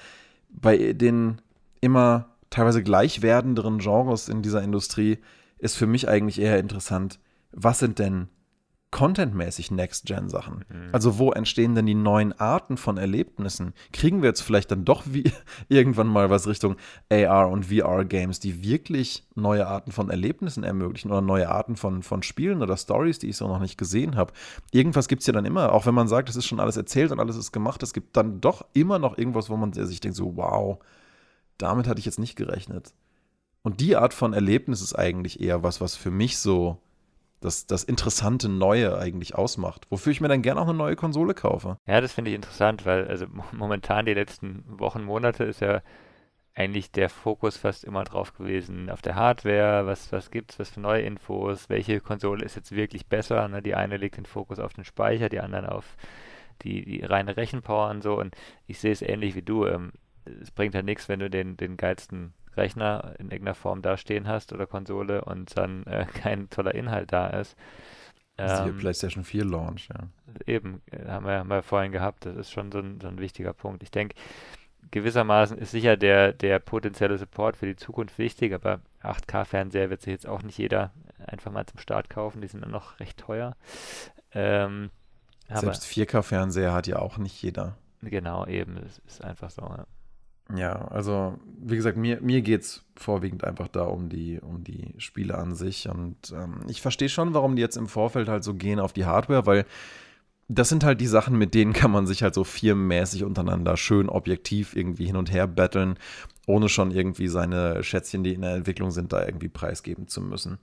[0.50, 1.42] bei den
[1.80, 5.20] immer teilweise gleich werdenderen Genres in dieser Industrie
[5.60, 7.20] ist für mich eigentlich eher interessant,
[7.54, 8.30] was sind denn
[8.94, 10.66] contentmäßig Next-Gen-Sachen.
[10.70, 10.90] Mhm.
[10.92, 13.74] Also wo entstehen denn die neuen Arten von Erlebnissen?
[13.92, 15.32] Kriegen wir jetzt vielleicht dann doch wie
[15.68, 16.76] irgendwann mal was Richtung
[17.12, 22.22] AR und VR-Games, die wirklich neue Arten von Erlebnissen ermöglichen oder neue Arten von, von
[22.22, 24.32] Spielen oder Stories, die ich so noch nicht gesehen habe?
[24.72, 27.12] Irgendwas gibt es ja dann immer, auch wenn man sagt, es ist schon alles erzählt
[27.12, 30.18] und alles ist gemacht, es gibt dann doch immer noch irgendwas, wo man sich denkt,
[30.18, 30.78] so wow,
[31.58, 32.94] damit hatte ich jetzt nicht gerechnet.
[33.64, 36.78] Und die Art von Erlebnis ist eigentlich eher was, was für mich so
[37.44, 39.86] das, das interessante Neue eigentlich ausmacht.
[39.90, 41.78] Wofür ich mir dann gerne auch eine neue Konsole kaufe.
[41.86, 45.82] Ja, das finde ich interessant, weil also momentan die letzten Wochen, Monate ist ja
[46.56, 50.80] eigentlich der Fokus fast immer drauf gewesen auf der Hardware, was, was es, was für
[50.80, 53.48] neue Infos, welche Konsole ist jetzt wirklich besser.
[53.48, 53.62] Ne?
[53.62, 55.98] Die eine legt den Fokus auf den Speicher, die anderen auf
[56.62, 58.20] die, die reine Rechenpower und so.
[58.20, 58.36] Und
[58.68, 59.66] ich sehe es ähnlich wie du.
[59.66, 59.94] Ähm,
[60.42, 64.54] es bringt halt nichts, wenn du den, den geilsten Rechner in irgendeiner Form dastehen hast
[64.54, 67.56] oder Konsole und dann äh, kein toller Inhalt da ist.
[68.38, 70.08] Ähm, die PlayStation 4 Launch, ja.
[70.48, 72.26] Eben, äh, haben wir, haben wir vorhin gehabt.
[72.26, 73.84] Das ist schon so ein, so ein wichtiger Punkt.
[73.84, 74.16] Ich denke,
[74.92, 80.12] gewissermaßen ist sicher der, der potenzielle Support für die Zukunft wichtig, aber 8K-Fernseher wird sich
[80.12, 80.92] jetzt auch nicht jeder
[81.26, 82.42] einfach mal zum Start kaufen.
[82.42, 83.56] Die sind dann noch recht teuer.
[84.34, 84.90] Ähm,
[85.54, 87.78] Selbst 4K-Fernseher hat ja auch nicht jeder.
[88.02, 88.76] Genau, eben.
[88.76, 89.62] Das ist einfach so.
[89.62, 89.86] Ja.
[90.56, 94.94] Ja, also wie gesagt, mir, mir geht es vorwiegend einfach da um die, um die
[94.98, 95.90] Spiele an sich.
[95.90, 99.06] Und ähm, ich verstehe schon, warum die jetzt im Vorfeld halt so gehen auf die
[99.06, 99.66] Hardware, weil
[100.50, 104.10] das sind halt die Sachen, mit denen kann man sich halt so firmenmäßig untereinander schön
[104.10, 105.98] objektiv irgendwie hin und her battlen,
[106.46, 110.60] ohne schon irgendwie seine Schätzchen, die in der Entwicklung sind, da irgendwie preisgeben zu müssen.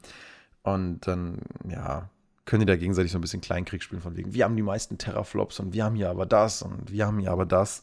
[0.63, 1.39] Und dann,
[1.69, 2.11] ja,
[2.45, 4.99] können die da gegenseitig so ein bisschen Kleinkrieg spielen, von wegen, wir haben die meisten
[4.99, 7.83] Terraflops und wir haben hier aber das und wir haben hier aber das.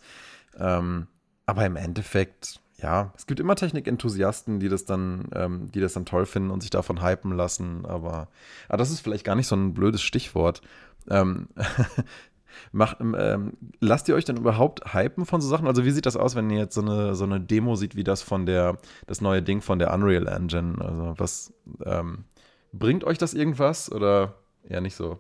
[0.60, 1.08] Ähm,
[1.48, 6.06] aber im Endeffekt, ja, es gibt immer Technikenthusiasten, die das dann, ähm, die das dann
[6.06, 8.28] toll finden und sich davon hypen lassen, aber,
[8.68, 10.62] aber das ist vielleicht gar nicht so ein blödes Stichwort.
[11.10, 11.48] Ähm,
[12.74, 15.68] macht, ähm, lasst ihr euch denn überhaupt hypen von so Sachen?
[15.68, 18.04] Also wie sieht das aus, wenn ihr jetzt so eine, so eine Demo sieht, wie
[18.04, 20.76] das von der, das neue Ding von der Unreal Engine?
[20.80, 21.54] Also was,
[21.86, 22.26] ähm,
[22.74, 25.18] bringt euch das irgendwas oder eher nicht so?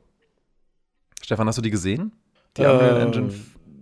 [1.23, 2.11] Stefan, hast du die gesehen?
[2.57, 3.31] Die Unreal Engine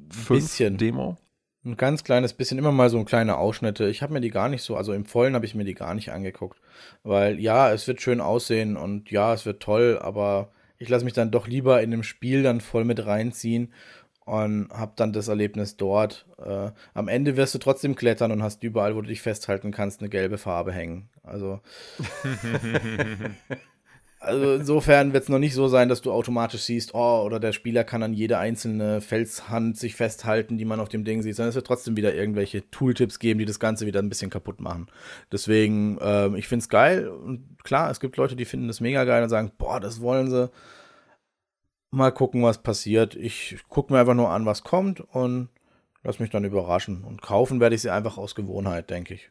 [0.10, 0.77] 5 bisschen.
[0.77, 1.17] Demo?
[1.65, 3.89] Ein ganz kleines bisschen, immer mal so kleine Ausschnitte.
[3.89, 5.95] Ich habe mir die gar nicht so, also im Vollen habe ich mir die gar
[5.95, 6.60] nicht angeguckt.
[7.04, 11.13] Weil ja, es wird schön aussehen und ja, es wird toll, aber ich lasse mich
[11.13, 13.73] dann doch lieber in dem Spiel dann voll mit reinziehen
[14.25, 16.28] und habe dann das Erlebnis dort.
[16.38, 20.01] Äh, am Ende wirst du trotzdem klettern und hast überall, wo du dich festhalten kannst,
[20.01, 21.10] eine gelbe Farbe hängen.
[21.23, 21.62] Also
[24.25, 27.53] Also insofern wird es noch nicht so sein, dass du automatisch siehst, oh, oder der
[27.53, 31.49] Spieler kann an jede einzelne Felshand sich festhalten, die man auf dem Ding sieht, sondern
[31.49, 34.88] es wird trotzdem wieder irgendwelche Tooltips geben, die das Ganze wieder ein bisschen kaputt machen.
[35.31, 39.03] Deswegen, ähm, ich finde es geil und klar, es gibt Leute, die finden das mega
[39.03, 40.49] geil und sagen, boah, das wollen sie.
[41.91, 43.15] Mal gucken, was passiert.
[43.15, 45.49] Ich gucke mir einfach nur an, was kommt und
[46.03, 47.03] lass mich dann überraschen.
[47.03, 49.29] Und kaufen werde ich sie einfach aus Gewohnheit, denke ich.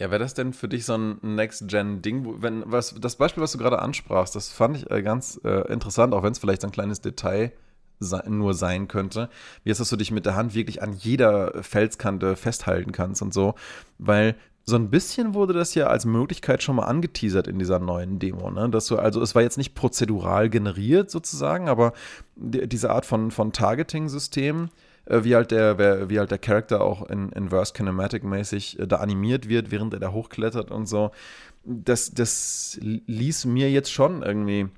[0.00, 2.40] Ja, wäre das denn für dich so ein Next-Gen-Ding?
[2.40, 6.14] Wenn, was, das Beispiel, was du gerade ansprachst, das fand ich äh, ganz äh, interessant,
[6.14, 7.52] auch wenn es vielleicht ein kleines Detail
[7.98, 9.28] se nur sein könnte.
[9.62, 13.20] Wie ist das, dass du dich mit der Hand wirklich an jeder Felskante festhalten kannst
[13.20, 13.56] und so?
[13.98, 18.18] Weil so ein bisschen wurde das ja als Möglichkeit schon mal angeteasert in dieser neuen
[18.18, 18.70] Demo, ne?
[18.70, 21.92] Dass du, also es war jetzt nicht prozedural generiert sozusagen, aber
[22.36, 24.70] die, diese Art von, von Targeting-System,
[25.06, 29.48] wie halt der, wie halt der Charakter auch in Inverse Kinematic mäßig äh, da animiert
[29.48, 31.10] wird, während er da hochklettert und so.
[31.64, 34.68] Das, das ließ mir jetzt schon irgendwie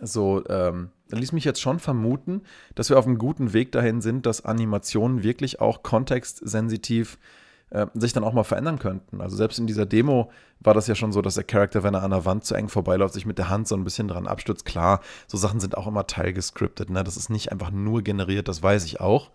[0.00, 2.42] so, ähm, ließ mich jetzt schon vermuten,
[2.74, 7.47] dass wir auf einem guten Weg dahin sind, dass Animationen wirklich auch kontextsensitiv äh,
[7.94, 9.20] sich dann auch mal verändern könnten.
[9.20, 12.02] Also selbst in dieser Demo war das ja schon so, dass der Charakter, wenn er
[12.02, 14.64] an der Wand zu eng vorbeiläuft, sich mit der Hand so ein bisschen dran abstürzt.
[14.64, 16.88] Klar, so Sachen sind auch immer teilgescriptet.
[16.88, 17.04] Ne?
[17.04, 19.30] Das ist nicht einfach nur generiert, das weiß ich auch.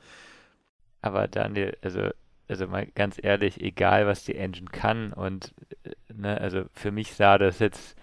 [1.02, 2.10] Aber Daniel, also,
[2.48, 7.14] also mal ganz ehrlich, egal was die Engine kann und äh, ne, also für mich
[7.14, 7.96] sah das jetzt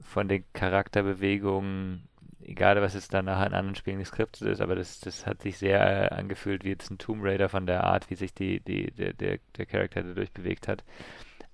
[0.00, 2.07] von den Charakterbewegungen
[2.44, 5.58] egal was es dann nachher in anderen Spielen geskriptet ist, aber das, das hat sich
[5.58, 8.90] sehr äh, angefühlt wie jetzt ein Tomb Raider von der Art, wie sich die, die,
[8.92, 10.84] der, der, der Charakter dadurch bewegt hat.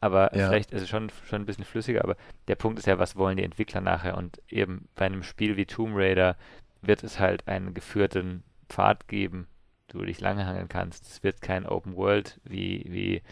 [0.00, 0.48] Aber ja.
[0.48, 2.16] vielleicht ist es schon, schon ein bisschen flüssiger, aber
[2.48, 4.18] der Punkt ist ja, was wollen die Entwickler nachher?
[4.18, 6.36] Und eben bei einem Spiel wie Tomb Raider
[6.82, 9.46] wird es halt einen geführten Pfad geben,
[9.92, 11.06] wo du dich lange hangeln kannst.
[11.06, 13.22] Es wird kein Open World wie, wie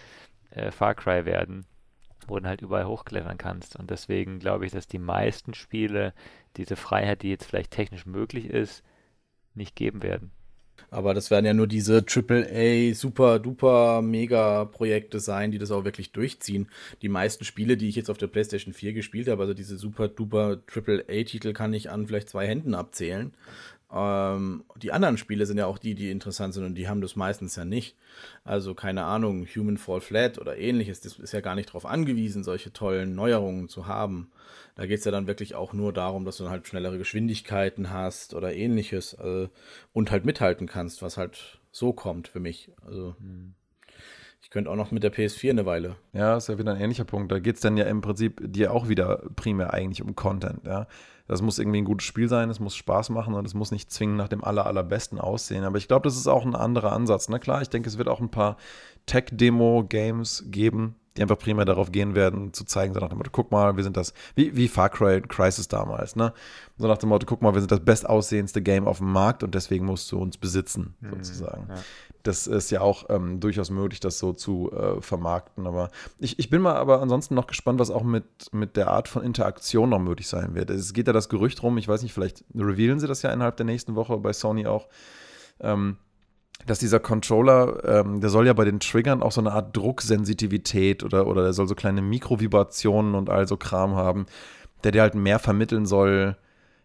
[0.50, 1.66] äh, Far Cry werden,
[2.28, 3.76] wo du halt überall hochklettern kannst.
[3.76, 6.12] Und deswegen glaube ich, dass die meisten Spiele
[6.56, 8.82] diese Freiheit, die jetzt vielleicht technisch möglich ist,
[9.54, 10.30] nicht geben werden.
[10.90, 15.84] Aber das werden ja nur diese AAA, super, duper, mega Projekte sein, die das auch
[15.84, 16.68] wirklich durchziehen.
[17.00, 20.08] Die meisten Spiele, die ich jetzt auf der PlayStation 4 gespielt habe, also diese super,
[20.08, 23.32] duper AAA-Titel, kann ich an vielleicht zwei Händen abzählen.
[23.92, 27.14] Ähm, die anderen Spiele sind ja auch die, die interessant sind und die haben das
[27.14, 27.96] meistens ja nicht.
[28.44, 32.42] Also keine Ahnung, Human Fall Flat oder ähnliches, das ist ja gar nicht darauf angewiesen,
[32.42, 34.30] solche tollen Neuerungen zu haben.
[34.74, 38.32] Da geht es ja dann wirklich auch nur darum, dass du halt schnellere Geschwindigkeiten hast
[38.34, 39.48] oder ähnliches äh,
[39.92, 42.70] und halt mithalten kannst, was halt so kommt für mich.
[42.86, 43.14] Also.
[43.18, 43.54] Hm.
[44.42, 45.96] Ich könnte auch noch mit der PS4 eine Weile.
[46.12, 47.30] Ja, ist ja wieder ein ähnlicher Punkt.
[47.30, 50.88] Da geht es dann ja im Prinzip dir auch wieder primär eigentlich um Content, ja.
[51.28, 53.90] Das muss irgendwie ein gutes Spiel sein, es muss Spaß machen und es muss nicht
[53.90, 55.64] zwingend nach dem aller, allerbesten aussehen.
[55.64, 57.28] Aber ich glaube, das ist auch ein anderer Ansatz.
[57.28, 58.56] Na klar, ich denke, es wird auch ein paar
[59.06, 63.50] Tech-Demo-Games geben, die einfach primär darauf gehen werden, zu zeigen, so nach dem Motto, guck
[63.50, 66.32] mal, wir sind das, wie, wie Far Cry Crisis damals, ne?
[66.78, 69.54] So nach dem Motto, guck mal, wir sind das bestaussehendste Game auf dem Markt und
[69.54, 71.66] deswegen musst du uns besitzen, mhm, sozusagen.
[71.68, 71.74] Ja.
[72.22, 75.66] Das ist ja auch ähm, durchaus möglich, das so zu äh, vermarkten.
[75.66, 79.08] Aber ich, ich bin mal aber ansonsten noch gespannt, was auch mit, mit der Art
[79.08, 80.70] von Interaktion noch möglich sein wird.
[80.70, 83.56] Es geht ja das Gerücht rum, ich weiß nicht, vielleicht revealen sie das ja innerhalb
[83.56, 84.86] der nächsten Woche bei Sony auch.
[85.60, 85.96] Ähm,
[86.66, 91.02] dass dieser Controller, ähm, der soll ja bei den Triggern auch so eine Art Drucksensitivität
[91.02, 94.26] oder, oder der soll so kleine Mikrovibrationen und all so Kram haben,
[94.84, 96.36] der dir halt mehr vermitteln soll.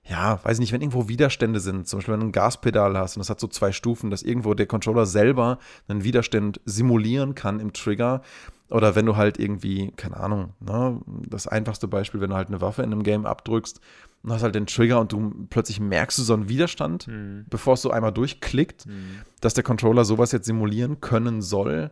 [0.03, 3.19] Ja, weiß nicht, wenn irgendwo Widerstände sind, zum Beispiel wenn du ein Gaspedal hast und
[3.19, 7.73] das hat so zwei Stufen, dass irgendwo der Controller selber einen Widerstand simulieren kann im
[7.73, 8.21] Trigger.
[8.69, 12.61] Oder wenn du halt irgendwie, keine Ahnung, ne, das einfachste Beispiel, wenn du halt eine
[12.61, 13.79] Waffe in einem Game abdrückst
[14.23, 17.45] und hast halt den Trigger und du plötzlich merkst du so einen Widerstand, mhm.
[17.49, 19.21] bevor es so einmal durchklickt, mhm.
[19.41, 21.91] dass der Controller sowas jetzt simulieren können soll.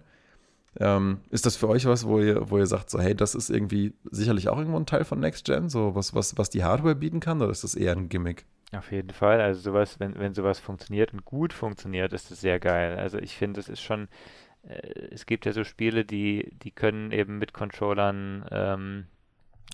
[0.78, 3.50] Ähm, ist das für euch was, wo ihr, wo ihr sagt, so, hey, das ist
[3.50, 6.96] irgendwie sicherlich auch irgendwo ein Teil von Next Gen, so was, was, was die Hardware
[6.96, 8.46] bieten kann, oder ist das eher ein Gimmick?
[8.74, 9.40] Auf jeden Fall.
[9.40, 12.98] Also sowas, wenn, wenn sowas funktioniert und gut funktioniert, ist das sehr geil.
[12.98, 14.10] Also ich finde, es ist schon
[14.68, 19.06] äh, es gibt ja so Spiele, die, die können eben mit Controllern ähm,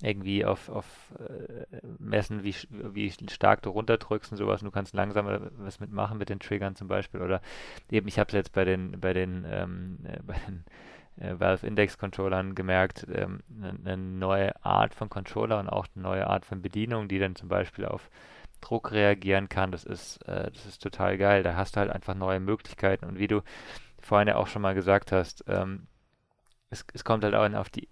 [0.02, 0.86] irgendwie auf, auf
[1.20, 1.66] äh,
[2.00, 4.62] messen, wie, wie stark du runterdrückst und sowas.
[4.62, 7.22] Und du kannst langsamer was mitmachen mit den Triggern zum Beispiel.
[7.22, 7.42] Oder
[7.90, 10.66] eben, ich habe es jetzt bei den, bei den, ähm, äh, bei den
[11.18, 16.04] äh, Valve Index Controllern gemerkt, ähm, eine, eine neue Art von Controller und auch eine
[16.04, 18.10] neue Art von Bedienung, die dann zum Beispiel auf
[18.60, 19.72] Druck reagieren kann.
[19.72, 21.44] Das ist, äh, das ist total geil.
[21.44, 23.06] Da hast du halt einfach neue Möglichkeiten.
[23.06, 23.42] Und wie du
[24.00, 25.88] vorhin ja auch schon mal gesagt hast, ähm,
[26.70, 27.88] es, es kommt halt auch auf die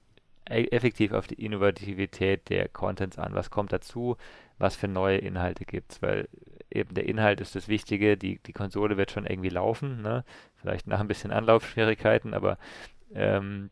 [0.49, 3.33] effektiv auf die Innovativität der Contents an.
[3.33, 4.17] Was kommt dazu?
[4.57, 6.01] Was für neue Inhalte gibt es?
[6.01, 6.27] Weil
[6.71, 8.17] eben der Inhalt ist das Wichtige.
[8.17, 10.01] Die, die Konsole wird schon irgendwie laufen.
[10.01, 10.23] Ne?
[10.55, 12.57] Vielleicht nach ein bisschen Anlaufschwierigkeiten, aber
[13.13, 13.69] ähm,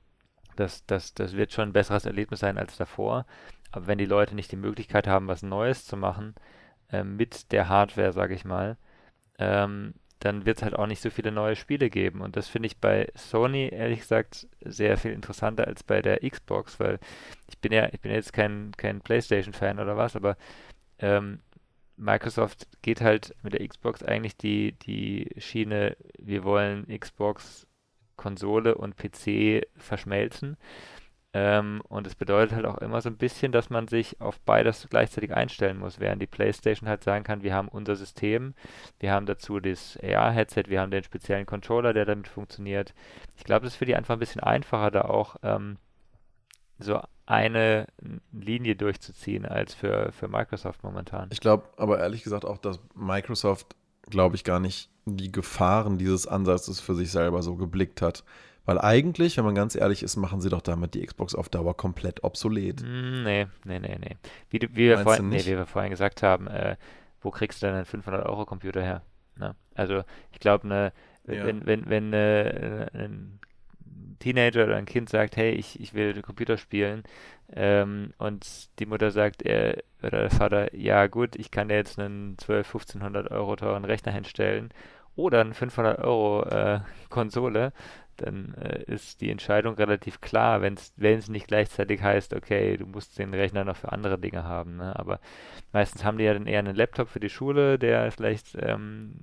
[0.56, 3.26] das, das, das wird schon ein besseres Erlebnis sein als davor.
[3.72, 6.36] Aber wenn die Leute nicht die Möglichkeit haben, was Neues zu machen,
[6.92, 8.78] äh, mit der Hardware, sage ich mal,
[9.40, 12.22] ähm, dann wird es halt auch nicht so viele neue Spiele geben.
[12.22, 16.80] Und das finde ich bei Sony, ehrlich gesagt, sehr viel interessanter als bei der Xbox,
[16.80, 17.00] weil
[17.50, 20.38] ich bin ja, ich bin jetzt kein, kein PlayStation-Fan oder was, aber
[21.00, 21.40] ähm,
[21.98, 27.68] Microsoft geht halt mit der Xbox eigentlich die, die Schiene, wir wollen Xbox
[28.16, 30.58] Konsole und PC verschmelzen.
[31.40, 34.88] Ähm, und es bedeutet halt auch immer so ein bisschen, dass man sich auf beides
[34.90, 38.56] gleichzeitig einstellen muss, während die PlayStation halt sagen kann, wir haben unser System,
[39.00, 42.96] wir haben dazu das AR-Headset, wir haben den speziellen Controller, der damit funktioniert.
[43.36, 45.78] Ich glaube, das ist für die einfach ein bisschen einfacher, da auch ähm,
[46.80, 47.86] so eine
[48.32, 51.30] Linie durchzuziehen als für, für Microsoft momentan.
[51.32, 53.76] Ich glaube aber ehrlich gesagt auch, dass Microsoft,
[54.10, 58.24] glaube ich, gar nicht die Gefahren dieses Ansatzes für sich selber so geblickt hat.
[58.68, 61.78] Weil eigentlich, wenn man ganz ehrlich ist, machen sie doch damit die Xbox auf Dauer
[61.78, 62.84] komplett obsolet.
[62.84, 64.18] Mm, nee, nee, nee, nee.
[64.50, 66.76] Wie, wie, wir, vorhin, nee, wie wir vorhin gesagt haben, äh,
[67.22, 69.04] wo kriegst du denn einen 500-Euro-Computer her?
[69.38, 69.56] Na, ne?
[69.74, 70.04] also
[70.34, 70.92] ich glaube, ne,
[71.26, 71.46] ja.
[71.46, 73.40] wenn, wenn, wenn äh, ein
[74.20, 77.04] Teenager oder ein Kind sagt, hey, ich, ich will Computer spielen
[77.54, 81.98] ähm, und die Mutter sagt, er, oder der Vater, ja gut, ich kann dir jetzt
[82.00, 84.74] einen 12, 1500 Euro teuren Rechner hinstellen
[85.16, 87.72] oder eine 500 Euro äh, Konsole,
[88.18, 93.18] dann äh, ist die Entscheidung relativ klar, wenn es nicht gleichzeitig heißt, okay, du musst
[93.18, 94.78] den Rechner noch für andere Dinge haben.
[94.78, 94.98] Ne?
[94.98, 95.20] Aber
[95.72, 99.14] meistens haben die ja dann eher einen Laptop für die Schule, der vielleicht ähm,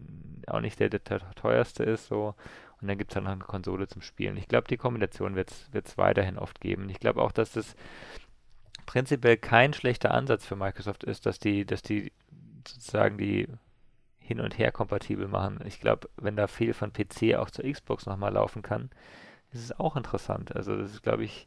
[0.47, 1.03] auch nicht der, der,
[1.35, 2.35] teuerste ist, so.
[2.81, 4.37] Und dann gibt es dann noch eine Konsole zum Spielen.
[4.37, 6.91] Ich glaube, die Kombination wird es weiterhin oft geben.
[6.91, 7.77] Ich glaube auch, dass das
[8.85, 12.13] prinzipiell kein schlechter Ansatz für Microsoft ist, dass die, dass die
[12.67, 13.49] sozusagen die
[14.25, 15.61] hin und her kompatibel machen.
[15.67, 18.89] Ich glaube, wenn da viel von PC auch zur Xbox nochmal laufen kann,
[19.53, 20.57] ist es auch interessant.
[20.57, 21.47] Also das ist, glaube ich,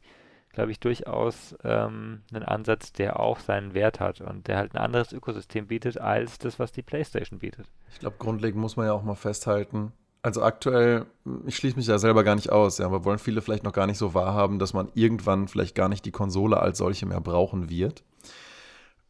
[0.54, 4.78] glaube ich, durchaus ähm, ein Ansatz, der auch seinen Wert hat und der halt ein
[4.78, 7.68] anderes Ökosystem bietet als das, was die PlayStation bietet.
[7.92, 9.92] Ich glaube, grundlegend muss man ja auch mal festhalten.
[10.22, 11.08] Also aktuell,
[11.48, 13.88] ich schließe mich ja selber gar nicht aus, ja, aber wollen viele vielleicht noch gar
[13.88, 17.72] nicht so wahrhaben, dass man irgendwann vielleicht gar nicht die Konsole als solche mehr brauchen
[17.72, 18.04] wird.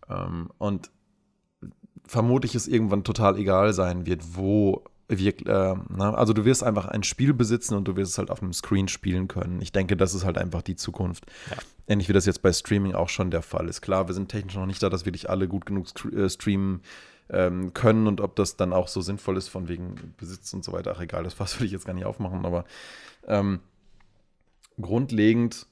[0.10, 0.90] Ähm, und
[2.08, 6.86] vermutlich es irgendwann total egal sein wird, wo wir, äh, na, also du wirst einfach
[6.86, 9.62] ein Spiel besitzen und du wirst es halt auf einem Screen spielen können.
[9.62, 11.26] Ich denke, das ist halt einfach die Zukunft.
[11.50, 11.58] Ja.
[11.88, 13.82] Ähnlich wie das jetzt bei Streaming auch schon der Fall ist.
[13.82, 16.82] Klar, wir sind technisch noch nicht da, dass wirklich alle gut genug äh, streamen
[17.30, 20.74] ähm, können und ob das dann auch so sinnvoll ist von wegen Besitz und so
[20.74, 20.94] weiter.
[20.96, 22.66] Ach egal, das Fass will ich jetzt gar nicht aufmachen, aber
[23.28, 23.60] ähm,
[24.80, 25.68] grundlegend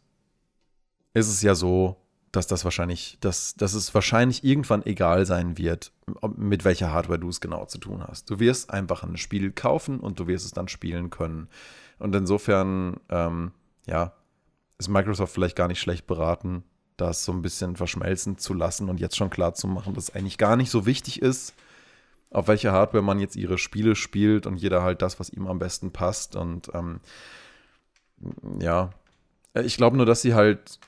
[1.14, 1.98] ist es ja so,
[2.36, 5.92] dass das wahrscheinlich, dass, dass es wahrscheinlich irgendwann egal sein wird,
[6.36, 8.30] mit welcher Hardware du es genau zu tun hast.
[8.30, 11.48] Du wirst einfach ein Spiel kaufen und du wirst es dann spielen können.
[12.00, 13.52] Und insofern, ähm,
[13.88, 14.14] ja,
[14.78, 16.64] ist Microsoft vielleicht gar nicht schlecht beraten,
[16.98, 20.16] das so ein bisschen verschmelzen zu lassen und jetzt schon klar zu machen, dass es
[20.16, 21.54] eigentlich gar nicht so wichtig ist,
[22.32, 25.60] auf welcher Hardware man jetzt ihre Spiele spielt und jeder halt das, was ihm am
[25.60, 26.36] besten passt.
[26.36, 27.00] Und ähm,
[28.60, 28.90] ja,
[29.54, 30.80] ich glaube nur, dass sie halt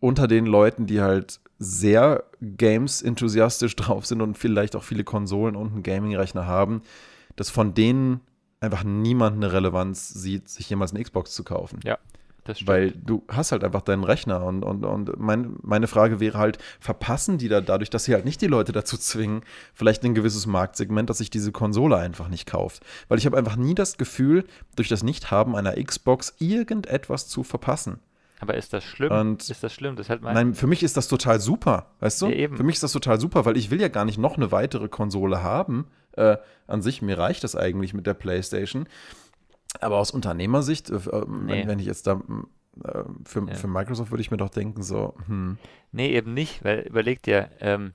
[0.00, 5.72] unter den Leuten, die halt sehr Games-enthusiastisch drauf sind und vielleicht auch viele Konsolen und
[5.72, 6.82] einen Gaming-Rechner haben,
[7.36, 8.20] dass von denen
[8.60, 11.78] einfach niemand eine Relevanz sieht, sich jemals eine Xbox zu kaufen.
[11.84, 11.98] Ja,
[12.48, 12.68] das stimmt.
[12.68, 16.58] Weil du hast halt einfach deinen Rechner und, und, und mein, meine Frage wäre halt,
[16.80, 19.42] verpassen die da dadurch, dass sie halt nicht die Leute dazu zwingen,
[19.74, 22.82] vielleicht ein gewisses Marktsegment, dass sich diese Konsole einfach nicht kauft?
[23.08, 24.44] Weil ich habe einfach nie das Gefühl,
[24.76, 28.00] durch das Nichthaben einer Xbox irgendetwas zu verpassen.
[28.40, 29.10] Aber ist das schlimm?
[29.10, 29.96] Und ist das schlimm?
[29.96, 32.26] Das halt nein, für mich ist das total super, weißt du?
[32.28, 32.48] Ja.
[32.48, 34.88] Für mich ist das total super, weil ich will ja gar nicht noch eine weitere
[34.88, 35.86] Konsole haben.
[36.12, 36.36] Äh,
[36.66, 38.88] an sich, mir reicht das eigentlich mit der PlayStation.
[39.80, 41.52] Aber aus Unternehmersicht, äh, äh nee.
[41.52, 42.22] wenn, wenn, ich jetzt da
[42.84, 43.54] äh, für, ja.
[43.54, 45.58] für Microsoft würde ich mir doch denken, so, hm.
[45.90, 47.92] Nee, eben nicht, weil überleg dir, ähm,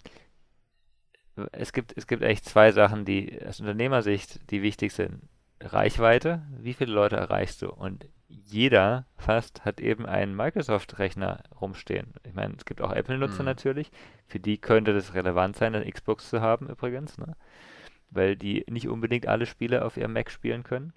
[1.52, 5.22] es gibt, es gibt echt zwei Sachen, die aus Unternehmersicht, die wichtig sind.
[5.60, 7.72] Reichweite, wie viele Leute erreichst du?
[7.72, 12.14] Und jeder fast hat eben einen Microsoft-Rechner rumstehen.
[12.26, 13.48] Ich meine, es gibt auch Apple-Nutzer mhm.
[13.48, 13.92] natürlich.
[14.28, 17.36] Für die könnte das relevant sein, eine Xbox zu haben übrigens, ne?
[18.10, 20.94] weil die nicht unbedingt alle Spiele auf ihrem Mac spielen können.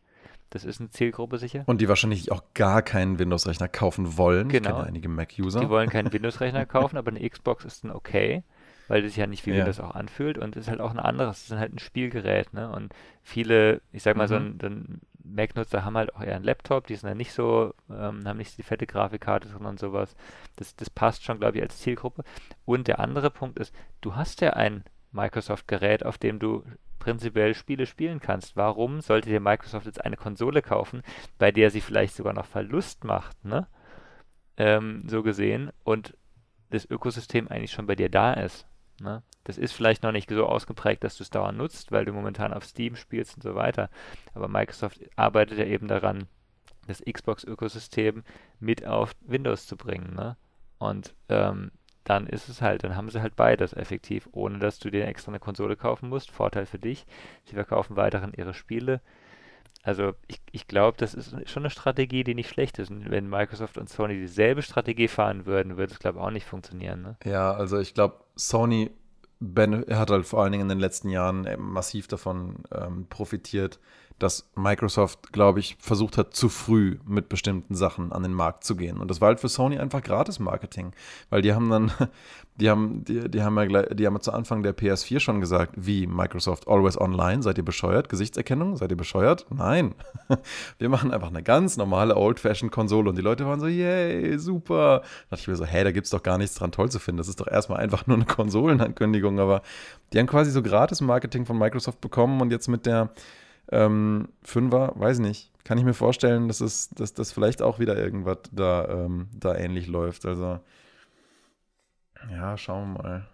[0.51, 1.64] Das ist eine Zielgruppe sicher.
[1.66, 4.49] Und die wahrscheinlich auch gar keinen Windows-Rechner kaufen wollen.
[4.49, 4.68] Genau.
[4.68, 5.61] Ich kenne einige Mac-User.
[5.61, 8.45] Die wollen keinen Windows-Rechner kaufen, aber eine Xbox ist dann okay
[8.89, 9.59] weil das sich ja nicht wie ja.
[9.59, 12.53] Windows auch anfühlt und es ist halt auch ein anderes, es ist halt ein Spielgerät,
[12.53, 12.70] ne?
[12.70, 14.28] Und viele, ich sag mal, mhm.
[14.28, 15.01] so ein, so ein
[15.35, 18.57] Mac-Nutzer haben halt auch eher einen Laptop, die sind dann nicht so, ähm, haben nicht
[18.59, 20.16] die fette Grafikkarte, sondern sowas.
[20.57, 22.24] Das, das passt schon, glaube ich, als Zielgruppe.
[22.64, 26.64] Und der andere Punkt ist, du hast ja ein Microsoft-Gerät, auf dem du
[26.99, 28.57] prinzipiell Spiele spielen kannst.
[28.57, 31.03] Warum sollte dir Microsoft jetzt eine Konsole kaufen,
[31.39, 33.66] bei der sie vielleicht sogar noch Verlust macht, ne?
[34.57, 36.16] Ähm, so gesehen, und
[36.70, 38.66] das Ökosystem eigentlich schon bei dir da ist.
[39.01, 39.22] Ne?
[39.44, 42.53] Das ist vielleicht noch nicht so ausgeprägt, dass du es dauernd nutzt, weil du momentan
[42.53, 43.90] auf Steam spielst und so weiter.
[44.34, 46.26] Aber Microsoft arbeitet ja eben daran,
[46.86, 48.24] das Xbox-Ökosystem
[48.61, 50.14] mit auf Windows zu bringen.
[50.14, 50.36] Ne?
[50.78, 51.72] Und ähm,
[52.05, 55.30] dann ist es halt, dann haben sie halt beides effektiv, ohne dass du dir extra
[55.30, 56.30] eine Konsole kaufen musst.
[56.30, 57.05] Vorteil für dich.
[57.44, 59.01] Sie verkaufen weiterhin ihre Spiele.
[59.87, 62.91] Also ich, ich glaube, das ist schon eine Strategie, die nicht schlecht ist.
[62.91, 66.45] Und wenn Microsoft und Sony dieselbe Strategie fahren würden, würde es, glaube ich, auch nicht
[66.45, 67.03] funktionieren.
[67.03, 67.16] Ne?
[67.24, 68.91] Ja, also ich glaube, Sony
[69.89, 73.78] hat halt vor allen Dingen in den letzten Jahren massiv davon ähm, profitiert,
[74.18, 78.74] dass Microsoft, glaube ich, versucht hat, zu früh mit bestimmten Sachen an den Markt zu
[78.74, 78.98] gehen.
[78.98, 80.92] Und das war halt für Sony einfach Gratis-Marketing,
[81.28, 81.92] weil die haben dann,
[82.56, 85.40] die haben, die, die haben ja gleich, die haben ja zu Anfang der PS4 schon
[85.42, 88.08] gesagt, wie Microsoft Always Online, seid ihr bescheuert?
[88.08, 89.44] Gesichtserkennung, seid ihr bescheuert?
[89.50, 89.94] Nein.
[90.78, 95.00] Wir machen einfach eine ganz normale Old-Fashioned-Konsole und die Leute waren so, yay, super.
[95.00, 96.98] Da dachte ich mir so, hey, da gibt es doch gar nichts dran toll zu
[96.98, 97.18] finden.
[97.18, 99.60] Das ist doch erstmal einfach nur eine Konsolenankündigung, aber
[100.12, 103.10] die haben quasi so Gratis-Marketing von Microsoft bekommen und jetzt mit der
[103.70, 105.52] ähm, Fünfer, weiß nicht.
[105.64, 109.54] Kann ich mir vorstellen, dass es, dass das vielleicht auch wieder irgendwas da, ähm, da
[109.56, 110.24] ähnlich läuft.
[110.24, 110.60] Also,
[112.30, 113.28] ja, schauen wir mal.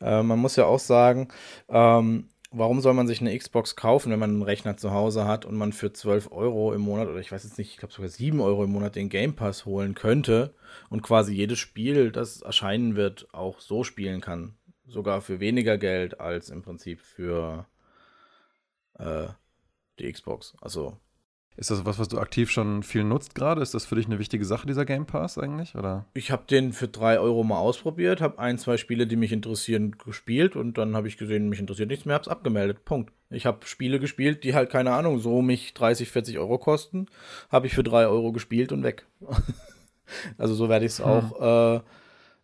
[0.00, 1.28] Äh, man muss ja auch sagen,
[1.68, 5.44] ähm, warum soll man sich eine Xbox kaufen, wenn man einen Rechner zu Hause hat
[5.44, 8.08] und man für 12 Euro im Monat oder ich weiß jetzt nicht, ich glaube sogar
[8.08, 10.54] 7 Euro im Monat den Game Pass holen könnte
[10.90, 14.56] und quasi jedes Spiel, das erscheinen wird, auch so spielen kann.
[14.86, 17.66] Sogar für weniger Geld als im Prinzip für
[18.98, 19.26] äh,
[19.98, 20.54] die Xbox.
[20.60, 20.96] Also.
[21.58, 23.62] Ist das was, was du aktiv schon viel nutzt gerade?
[23.62, 25.74] Ist das für dich eine wichtige Sache, dieser Game Pass eigentlich?
[25.74, 26.04] Oder?
[26.12, 29.92] Ich habe den für drei Euro mal ausprobiert, habe ein, zwei Spiele, die mich interessieren,
[29.92, 32.84] gespielt und dann habe ich gesehen, mich interessiert nichts mehr, habe es abgemeldet.
[32.84, 33.10] Punkt.
[33.30, 37.06] Ich habe Spiele gespielt, die halt, keine Ahnung, so mich 30, 40 Euro kosten,
[37.48, 39.06] habe ich für drei Euro gespielt und weg.
[40.36, 41.06] also so werde ich es hm.
[41.06, 41.76] auch.
[41.76, 41.80] Äh,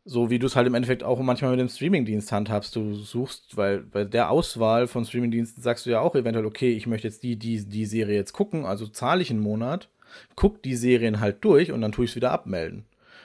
[0.05, 2.75] so wie du es halt im Endeffekt auch manchmal mit dem Streamingdienst handhabst.
[2.75, 6.87] Du suchst, weil bei der Auswahl von Streamingdiensten sagst du ja auch eventuell, okay, ich
[6.87, 9.89] möchte jetzt die, die, die Serie jetzt gucken, also zahle ich einen Monat,
[10.35, 12.85] guck die Serien halt durch und dann tue ich es wieder abmelden.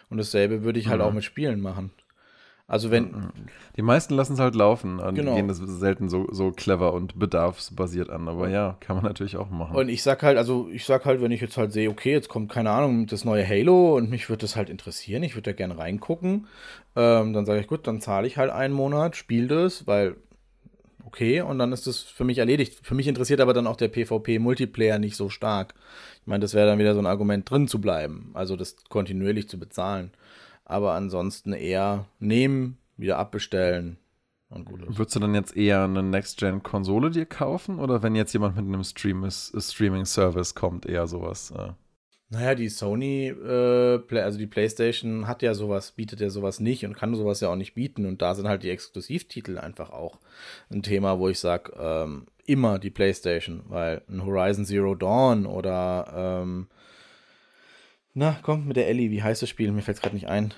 [0.09, 1.05] Und dasselbe würde ich halt mhm.
[1.05, 1.91] auch mit Spielen machen.
[2.69, 3.29] Also wenn.
[3.77, 5.35] Die meisten lassen es halt laufen und genau.
[5.35, 8.27] gehen das selten so, so clever und bedarfsbasiert an.
[8.27, 9.75] Aber ja, kann man natürlich auch machen.
[9.75, 12.27] Und ich sag halt, also ich sag halt, wenn ich jetzt halt sehe, okay, jetzt
[12.27, 15.55] kommt, keine Ahnung, das neue Halo und mich würde das halt interessieren, ich würde da
[15.55, 16.47] gerne reingucken,
[16.97, 20.17] ähm, dann sage ich, gut, dann zahle ich halt einen Monat, spiele das, weil
[21.05, 22.79] okay, und dann ist das für mich erledigt.
[22.83, 25.73] Für mich interessiert aber dann auch der PvP-Multiplayer nicht so stark.
[26.21, 29.47] Ich meine, das wäre dann wieder so ein Argument drin zu bleiben, also das kontinuierlich
[29.47, 30.11] zu bezahlen
[30.67, 33.97] aber ansonsten eher nehmen, wieder abbestellen
[34.49, 34.97] und gut ist.
[34.97, 38.83] Würdest du dann jetzt eher eine Next-Gen-Konsole dir kaufen oder wenn jetzt jemand mit einem
[38.83, 41.51] Stream Streaming-Service kommt, eher sowas?
[41.51, 41.71] Äh?
[42.29, 46.95] Naja, die Sony, äh, also die PlayStation hat ja sowas, bietet ja sowas nicht und
[46.95, 48.05] kann sowas ja auch nicht bieten.
[48.05, 50.19] Und da sind halt die Exklusivtitel einfach auch
[50.69, 56.41] ein Thema, wo ich sage, ähm, immer die PlayStation, weil ein Horizon Zero Dawn oder
[56.43, 56.67] ähm,
[58.17, 59.71] na, komm, mit der Ellie, wie heißt das Spiel?
[59.71, 60.51] Mir fällt es gerade nicht ein.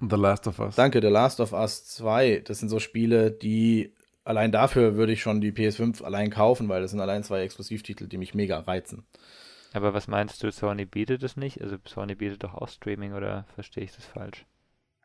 [0.00, 0.74] The Last of Us.
[0.74, 2.42] Danke, The Last of Us 2.
[2.44, 3.92] Das sind so Spiele, die
[4.24, 8.08] allein dafür würde ich schon die PS5 allein kaufen, weil das sind allein zwei Exklusivtitel,
[8.08, 9.06] die mich mega reizen.
[9.72, 11.62] Aber was meinst du, Sony bietet es nicht?
[11.62, 14.44] Also Sony bietet doch auch Streaming oder verstehe ich das falsch?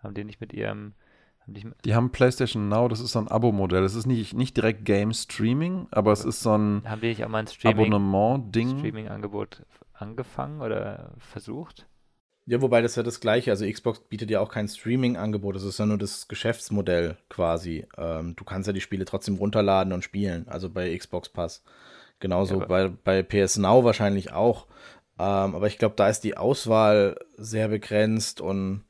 [0.01, 0.93] Haben die nicht mit ihrem
[1.41, 3.83] haben die, die, haben PlayStation Now, das ist so ein Abo-Modell.
[3.83, 7.23] Das ist nicht, nicht direkt Game Streaming, aber es ist so ein haben die nicht
[7.23, 8.79] auch mal ein Streaming, Abonnement-Ding.
[8.79, 9.61] Streaming-Angebot
[9.93, 11.87] angefangen oder versucht?
[12.51, 13.49] Ja, wobei das ja das Gleiche.
[13.49, 15.55] Also Xbox bietet ja auch kein Streaming-Angebot.
[15.55, 17.87] Das ist ja nur das Geschäftsmodell quasi.
[17.97, 20.49] Ähm, du kannst ja die Spiele trotzdem runterladen und spielen.
[20.49, 21.63] Also bei Xbox Pass.
[22.19, 24.67] Genauso ja, bei, bei PS Now wahrscheinlich auch.
[25.17, 28.83] Ähm, aber ich glaube, da ist die Auswahl sehr begrenzt und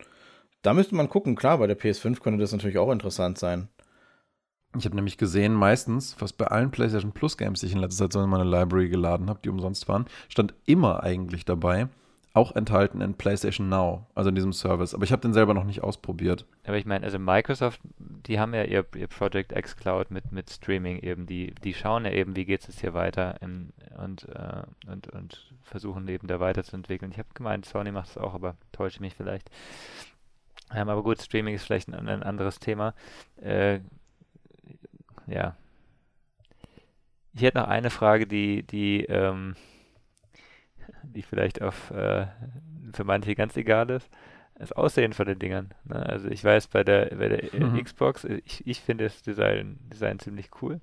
[0.64, 1.36] da müsste man gucken.
[1.36, 3.68] Klar, bei der PS5 könnte das natürlich auch interessant sein.
[4.76, 8.06] Ich habe nämlich gesehen, meistens, fast bei allen PlayStation Plus Games, die ich in letzter
[8.06, 11.90] Zeit so in meine Library geladen habe, die umsonst waren, stand immer eigentlich dabei,
[12.34, 14.94] auch enthalten in PlayStation Now, also in diesem Service.
[14.94, 16.46] Aber ich habe den selber noch nicht ausprobiert.
[16.66, 20.50] Aber ich meine, also Microsoft, die haben ja ihr, ihr Project X Cloud mit, mit
[20.50, 21.26] Streaming eben.
[21.26, 25.54] Die, die schauen ja eben, wie geht es hier weiter in, und, äh, und, und
[25.64, 27.12] versuchen eben da weiterzuentwickeln.
[27.12, 29.50] Ich habe gemeint, Sony macht es auch, aber täusche mich vielleicht.
[30.74, 32.94] Ähm, aber gut, Streaming ist vielleicht ein, ein anderes Thema.
[33.42, 33.82] Äh,
[35.28, 35.58] ja.
[37.34, 39.56] Ich hätte noch eine Frage, die, die, ähm,
[41.04, 42.28] die vielleicht auf, äh,
[42.94, 44.10] für manche ganz egal ist.
[44.56, 45.74] Das Aussehen von den Dingern.
[45.86, 46.06] Ne?
[46.06, 47.84] Also ich weiß, bei der, bei der mhm.
[47.84, 50.80] Xbox, ich, ich finde das Design, Design ziemlich cool.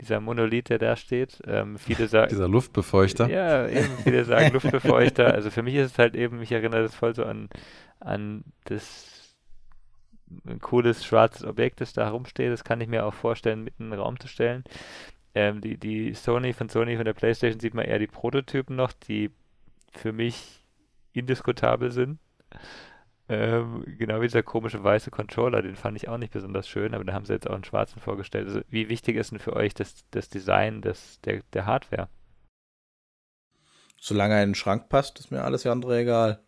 [0.00, 1.40] Dieser Monolith, der da steht.
[1.46, 3.30] Ähm, viele sagen, Dieser Luftbefeuchter.
[3.30, 5.32] Ja, eben, viele sagen Luftbefeuchter.
[5.32, 7.48] Also für mich ist es halt eben, mich erinnert es voll so an,
[7.98, 9.14] an das
[10.46, 12.52] ein cooles schwarzes Objekt, das da herumsteht.
[12.52, 14.64] Das kann ich mir auch vorstellen, mitten in den Raum zu stellen.
[15.34, 18.92] Ähm, die, die Sony von Sony von der PlayStation sieht man eher die Prototypen noch,
[18.92, 19.30] die
[19.96, 20.64] für mich
[21.12, 22.18] indiskutabel sind.
[23.26, 27.04] Ähm, genau wie dieser komische weiße Controller, den fand ich auch nicht besonders schön, aber
[27.04, 28.48] da haben sie jetzt auch einen schwarzen vorgestellt.
[28.48, 32.08] Also, wie wichtig ist denn für euch das, das Design des, der, der Hardware?
[33.98, 36.44] Solange er in den Schrank passt, ist mir alles andere egal.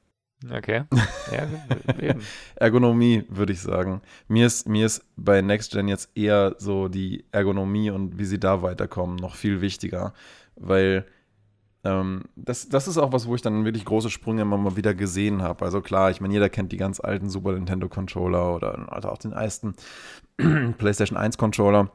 [0.50, 0.84] Okay.
[1.32, 2.14] Ja.
[2.54, 4.00] Ergonomie, würde ich sagen.
[4.28, 8.38] Mir ist, mir ist bei Next Gen jetzt eher so die Ergonomie und wie sie
[8.38, 10.14] da weiterkommen noch viel wichtiger,
[10.54, 11.04] weil
[11.84, 14.94] ähm, das, das ist auch was, wo ich dann wirklich große Sprünge immer mal wieder
[14.94, 15.64] gesehen habe.
[15.64, 19.18] Also klar, ich meine, jeder kennt die ganz alten Super Nintendo Controller oder also auch
[19.18, 19.74] den ersten
[20.78, 21.90] PlayStation 1 Controller.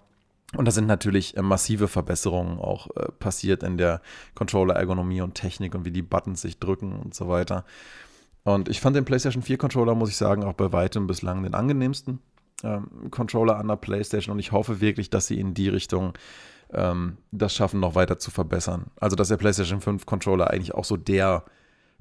[0.55, 4.01] Und da sind natürlich äh, massive Verbesserungen auch äh, passiert in der
[4.35, 7.65] Controller-Ergonomie und Technik und wie die Buttons sich drücken und so weiter.
[8.43, 11.53] Und ich fand den PlayStation 4 Controller, muss ich sagen, auch bei weitem bislang den
[11.53, 12.19] angenehmsten
[12.63, 14.33] ähm, Controller an der PlayStation.
[14.33, 16.13] Und ich hoffe wirklich, dass sie in die Richtung
[16.73, 18.87] ähm, das schaffen, noch weiter zu verbessern.
[18.99, 21.45] Also, dass der PlayStation 5 Controller eigentlich auch so der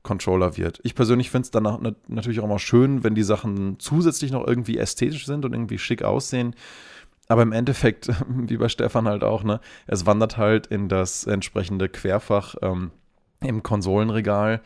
[0.02, 0.80] Controller wird.
[0.82, 4.78] Ich persönlich finde es dann natürlich auch mal schön, wenn die Sachen zusätzlich noch irgendwie
[4.78, 6.54] ästhetisch sind und irgendwie schick aussehen.
[7.28, 11.88] Aber im Endeffekt, wie bei Stefan halt auch, ne, es wandert halt in das entsprechende
[11.88, 12.90] Querfach ähm,
[13.40, 14.62] im Konsolenregal.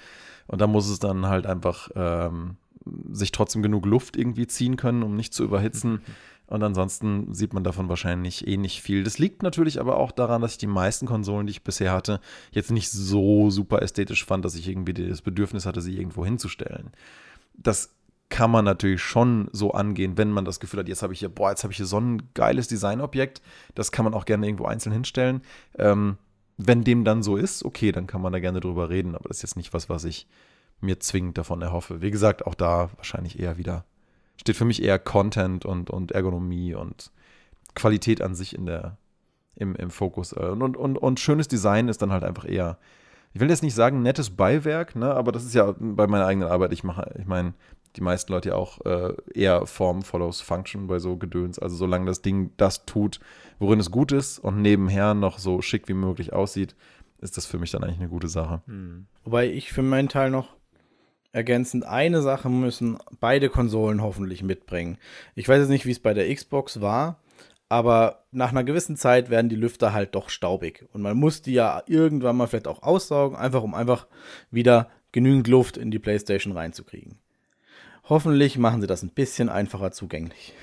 [0.46, 2.56] Und da muss es dann halt einfach ähm,
[3.10, 6.00] sich trotzdem genug Luft irgendwie ziehen können, um nicht zu überhitzen.
[6.46, 9.02] Und ansonsten sieht man davon wahrscheinlich eh nicht viel.
[9.02, 12.20] Das liegt natürlich aber auch daran, dass ich die meisten Konsolen, die ich bisher hatte,
[12.50, 16.90] jetzt nicht so super ästhetisch fand, dass ich irgendwie das Bedürfnis hatte, sie irgendwo hinzustellen.
[17.54, 17.94] Das
[18.28, 21.28] kann man natürlich schon so angehen, wenn man das Gefühl hat, jetzt habe ich hier,
[21.28, 23.40] boah, jetzt habe ich hier so ein geiles Designobjekt.
[23.74, 25.40] Das kann man auch gerne irgendwo einzeln hinstellen.
[25.78, 26.18] Ähm,
[26.56, 29.38] wenn dem dann so ist, okay, dann kann man da gerne drüber reden, aber das
[29.38, 30.26] ist jetzt nicht was, was ich
[30.80, 32.02] mir zwingend davon erhoffe.
[32.02, 33.84] Wie gesagt, auch da wahrscheinlich eher wieder
[34.36, 37.10] steht für mich eher Content und, und Ergonomie und
[37.74, 38.98] Qualität an sich in der,
[39.56, 40.32] im, im Fokus.
[40.32, 42.78] Äh, und, und, und schönes Design ist dann halt einfach eher,
[43.32, 46.48] ich will jetzt nicht sagen nettes Beiwerk, ne, aber das ist ja bei meiner eigenen
[46.48, 47.54] Arbeit, ich mache, ich meine,
[47.96, 51.60] die meisten Leute ja auch äh, eher Form follows Function bei so Gedöns.
[51.60, 53.20] Also solange das Ding das tut,
[53.60, 56.74] worin es gut ist und nebenher noch so schick wie möglich aussieht,
[57.20, 58.62] ist das für mich dann eigentlich eine gute Sache.
[58.66, 59.06] Hm.
[59.22, 60.56] Wobei ich für meinen Teil noch
[61.34, 64.98] ergänzend eine Sache müssen beide Konsolen hoffentlich mitbringen.
[65.34, 67.18] Ich weiß jetzt nicht, wie es bei der Xbox war,
[67.68, 70.86] aber nach einer gewissen Zeit werden die Lüfter halt doch staubig.
[70.92, 74.06] Und man muss die ja irgendwann mal vielleicht auch aussaugen, einfach um einfach
[74.50, 77.18] wieder genügend Luft in die PlayStation reinzukriegen.
[78.08, 80.54] Hoffentlich machen sie das ein bisschen einfacher zugänglich.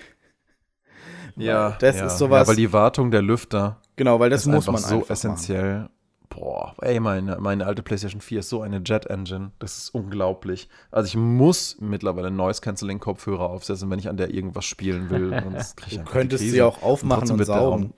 [1.35, 2.43] Ja, das ja, ist sowas.
[2.43, 3.81] Ja, weil die Wartung der Lüfter.
[3.95, 5.79] Genau, weil das muss man so essentiell.
[5.79, 5.89] Machen.
[6.31, 9.51] Boah, ey, meine, meine alte PlayStation 4 ist so eine Jet Engine.
[9.59, 10.69] Das ist unglaublich.
[10.89, 15.29] Also ich muss mittlerweile Noise Cancelling Kopfhörer aufsetzen, wenn ich an der irgendwas spielen will.
[15.89, 17.93] du könntest sie auch aufmachen und, und saugen.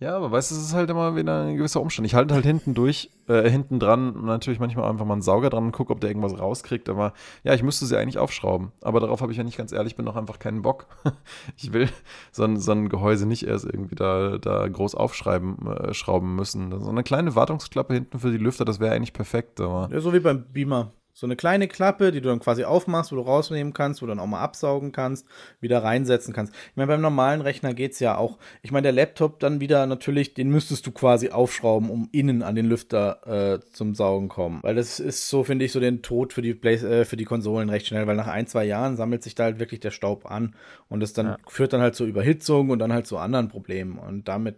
[0.00, 2.06] Ja, aber weißt du, es ist halt immer wieder ein gewisser Umstand.
[2.06, 5.66] Ich halte halt hinten durch, äh, hinten dran natürlich manchmal einfach mal einen Sauger dran
[5.66, 6.88] und gucke, ob der irgendwas rauskriegt.
[6.88, 8.70] Aber ja, ich müsste sie eigentlich aufschrauben.
[8.80, 10.86] Aber darauf habe ich ja nicht ganz ehrlich, bin doch einfach keinen Bock.
[11.56, 11.88] ich will
[12.30, 16.70] so ein, so ein Gehäuse nicht erst irgendwie da, da groß aufschreiben, äh, schrauben müssen.
[16.78, 19.60] So eine kleine Wartungsklappe hinten für die Lüfter, das wäre eigentlich perfekt.
[19.60, 20.92] Aber ja, so wie beim Beamer.
[21.18, 24.12] So eine kleine Klappe, die du dann quasi aufmachst, wo du rausnehmen kannst, wo du
[24.12, 25.26] dann auch mal absaugen kannst,
[25.58, 26.54] wieder reinsetzen kannst.
[26.54, 28.38] Ich meine, beim normalen Rechner geht es ja auch.
[28.62, 32.54] Ich meine, der Laptop dann wieder natürlich, den müsstest du quasi aufschrauben, um innen an
[32.54, 34.60] den Lüfter äh, zum Saugen kommen.
[34.62, 37.24] Weil das ist so, finde ich, so den Tod für die, Play äh, für die
[37.24, 40.30] Konsolen recht schnell, weil nach ein, zwei Jahren sammelt sich da halt wirklich der Staub
[40.30, 40.54] an
[40.88, 41.36] und das dann ja.
[41.48, 43.98] führt dann halt zur Überhitzung und dann halt zu anderen Problemen.
[43.98, 44.54] Und damit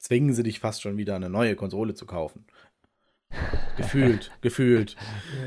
[0.00, 2.46] zwingen sie dich fast schon wieder eine neue Konsole zu kaufen.
[3.76, 4.96] Gefühlt, gefühlt.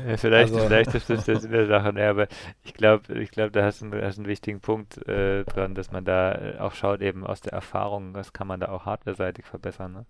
[0.08, 0.66] Ja, vielleicht, also.
[0.66, 2.28] vielleicht ist das, das in der Sache, ne, aber
[2.64, 5.92] ich glaube, ich glaube, da hast du einen, hast einen wichtigen Punkt äh, dran, dass
[5.92, 9.44] man da äh, auch schaut, eben aus der Erfahrung, was kann man da auch hardware-seitig
[9.44, 9.92] verbessern.
[9.92, 10.06] Ne?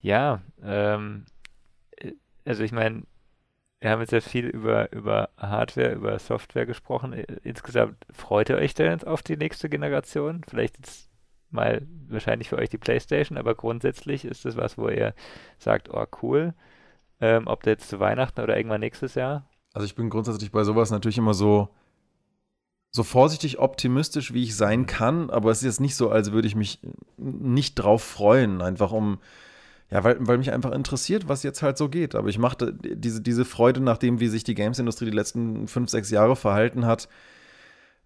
[0.00, 1.26] Ja, ähm,
[1.96, 2.12] äh,
[2.44, 3.02] also ich meine,
[3.80, 7.12] wir haben jetzt sehr viel über, über Hardware, über Software gesprochen.
[7.12, 10.42] Insgesamt freut ihr euch denn auf die nächste Generation?
[10.48, 11.08] Vielleicht jetzt
[11.50, 15.14] mal wahrscheinlich für euch die PlayStation, aber grundsätzlich ist das was, wo ihr
[15.58, 16.54] sagt, oh cool.
[17.20, 19.48] Ähm, ob der jetzt zu Weihnachten oder irgendwann nächstes Jahr?
[19.72, 21.68] Also ich bin grundsätzlich bei sowas natürlich immer so,
[22.90, 26.48] so vorsichtig optimistisch, wie ich sein kann, aber es ist jetzt nicht so, als würde
[26.48, 26.80] ich mich
[27.16, 29.18] nicht drauf freuen, einfach um,
[29.90, 32.14] ja, weil, weil mich einfach interessiert, was jetzt halt so geht.
[32.14, 36.10] Aber ich machte diese, diese Freude, nachdem wie sich die Games-Industrie die letzten fünf, sechs
[36.10, 37.08] Jahre verhalten hat,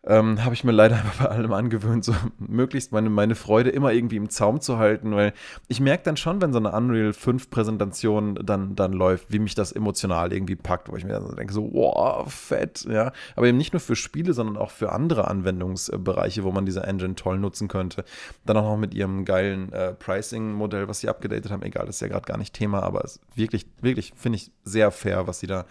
[0.04, 4.16] ähm, habe ich mir leider bei allem angewöhnt, so möglichst meine, meine Freude immer irgendwie
[4.16, 5.32] im Zaum zu halten, weil
[5.68, 9.54] ich merke dann schon, wenn so eine Unreal 5 Präsentation dann, dann läuft, wie mich
[9.54, 13.12] das emotional irgendwie packt, wo ich mir dann denke, so, wow, fett, ja.
[13.36, 17.14] Aber eben nicht nur für Spiele, sondern auch für andere Anwendungsbereiche, wo man diese Engine
[17.14, 18.04] toll nutzen könnte.
[18.44, 22.00] Dann auch noch mit ihrem geilen äh, Pricing-Modell, was sie abgedatet haben, egal, das ist
[22.00, 25.46] ja gerade gar nicht Thema, aber es wirklich, wirklich, finde ich, sehr fair, was sie
[25.46, 25.66] da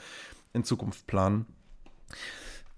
[0.53, 1.45] in Zukunft planen.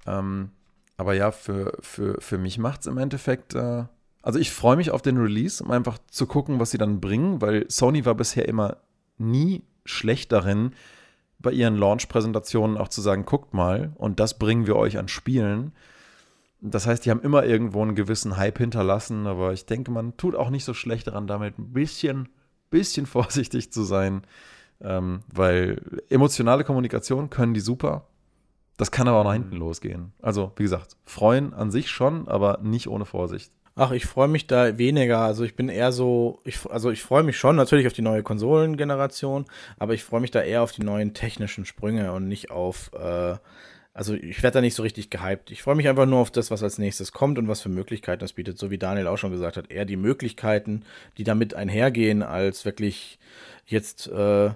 [0.05, 0.51] Ähm,
[0.97, 3.55] aber ja, für, für, für mich macht es im Endeffekt.
[3.55, 3.85] Äh,
[4.21, 7.41] also ich freue mich auf den Release, um einfach zu gucken, was sie dann bringen,
[7.41, 8.77] weil Sony war bisher immer
[9.17, 10.71] nie schlecht darin,
[11.39, 15.73] bei ihren Launch-Präsentationen auch zu sagen, guckt mal, und das bringen wir euch an Spielen.
[16.61, 20.35] Das heißt, die haben immer irgendwo einen gewissen Hype hinterlassen, aber ich denke, man tut
[20.35, 22.29] auch nicht so schlecht daran, damit ein bisschen,
[22.69, 24.23] bisschen vorsichtig zu sein,
[24.79, 28.07] ähm, weil emotionale Kommunikation können die super.
[28.77, 29.43] Das kann aber auch nach mhm.
[29.43, 30.13] hinten losgehen.
[30.21, 33.51] Also, wie gesagt, freuen an sich schon, aber nicht ohne Vorsicht.
[33.75, 35.19] Ach, ich freue mich da weniger.
[35.19, 38.21] Also ich bin eher so, ich, also ich freue mich schon natürlich auf die neue
[38.21, 39.45] Konsolengeneration,
[39.79, 43.35] aber ich freue mich da eher auf die neuen technischen Sprünge und nicht auf, äh,
[43.95, 45.49] also ich werde da nicht so richtig gehypt.
[45.49, 48.19] Ich freue mich einfach nur auf das, was als nächstes kommt und was für Möglichkeiten
[48.19, 49.71] das bietet, so wie Daniel auch schon gesagt hat.
[49.71, 50.83] Eher die Möglichkeiten,
[51.17, 53.17] die damit einhergehen, als wirklich
[53.65, 54.51] jetzt äh,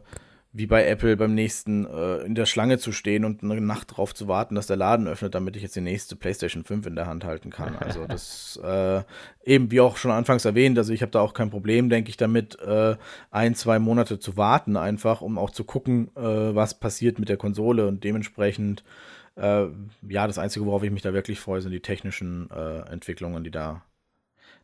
[0.54, 4.16] wie bei Apple beim nächsten äh, in der Schlange zu stehen und eine Nacht drauf
[4.16, 7.08] zu warten, dass der Laden öffnet, damit ich jetzt die nächste PlayStation 5 in der
[7.08, 7.76] Hand halten kann.
[7.88, 9.04] Also das äh,
[9.46, 12.18] eben wie auch schon anfangs erwähnt, also ich habe da auch kein Problem, denke ich,
[12.18, 12.96] damit äh,
[13.32, 17.38] ein, zwei Monate zu warten, einfach, um auch zu gucken, äh, was passiert mit der
[17.38, 18.84] Konsole und dementsprechend
[19.38, 19.68] äh,
[20.08, 23.52] ja, das Einzige, worauf ich mich da wirklich freue, sind die technischen äh, Entwicklungen, die
[23.52, 23.84] da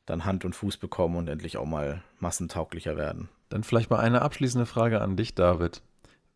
[0.06, 3.30] dann Hand und Fuß bekommen und endlich auch mal massentauglicher werden.
[3.54, 5.84] Dann vielleicht mal eine abschließende Frage an dich, David.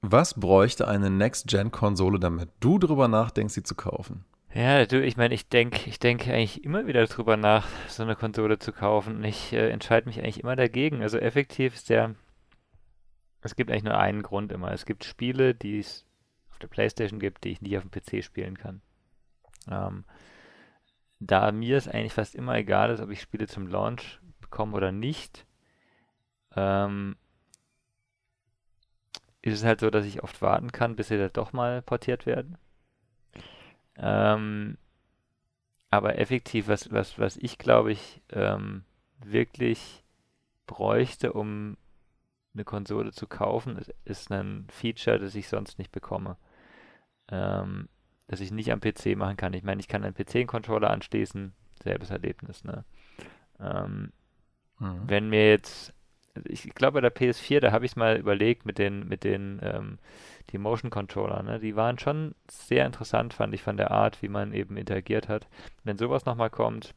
[0.02, 4.24] Was bräuchte eine Next-Gen-Konsole, damit du drüber nachdenkst, sie zu kaufen?
[4.54, 8.16] Ja, du, ich meine, ich denke ich denk eigentlich immer wieder drüber nach, so eine
[8.16, 9.24] Konsole zu kaufen.
[9.24, 11.02] Ich äh, entscheide mich eigentlich immer dagegen.
[11.02, 12.14] Also effektiv ist der.
[13.42, 14.72] Es gibt eigentlich nur einen Grund immer.
[14.72, 16.06] Es gibt Spiele, die es
[16.52, 18.82] auf der Playstation gibt, die ich nie auf dem PC spielen kann.
[19.68, 20.06] Ähm,
[21.20, 24.92] da mir es eigentlich fast immer egal ist, ob ich Spiele zum Launch bekomme oder
[24.92, 25.47] nicht,
[26.58, 27.16] ähm,
[29.42, 32.26] ist es halt so, dass ich oft warten kann, bis sie da doch mal portiert
[32.26, 32.58] werden.
[33.96, 34.78] Ähm,
[35.90, 38.84] aber effektiv, was, was, was ich glaube ich ähm,
[39.24, 40.04] wirklich
[40.66, 41.78] bräuchte, um
[42.54, 46.38] eine Konsole zu kaufen, ist, ist ein Feature, das ich sonst nicht bekomme.
[47.30, 47.88] Ähm,
[48.28, 49.54] das ich nicht am PC machen kann.
[49.54, 52.64] Ich meine, ich kann einen PC-Controller anschließen, selbes Erlebnis.
[52.64, 52.84] Ne?
[53.60, 54.12] Ähm,
[54.80, 55.02] mhm.
[55.06, 55.94] Wenn mir jetzt,
[56.46, 59.60] ich glaube bei der PS4, da habe ich es mal überlegt mit den, mit den,
[59.64, 60.00] ähm,
[60.52, 61.60] die Motion Controller, ne?
[61.60, 65.48] die waren schon sehr interessant, fand ich, von der Art, wie man eben interagiert hat.
[65.84, 66.94] Wenn sowas nochmal kommt,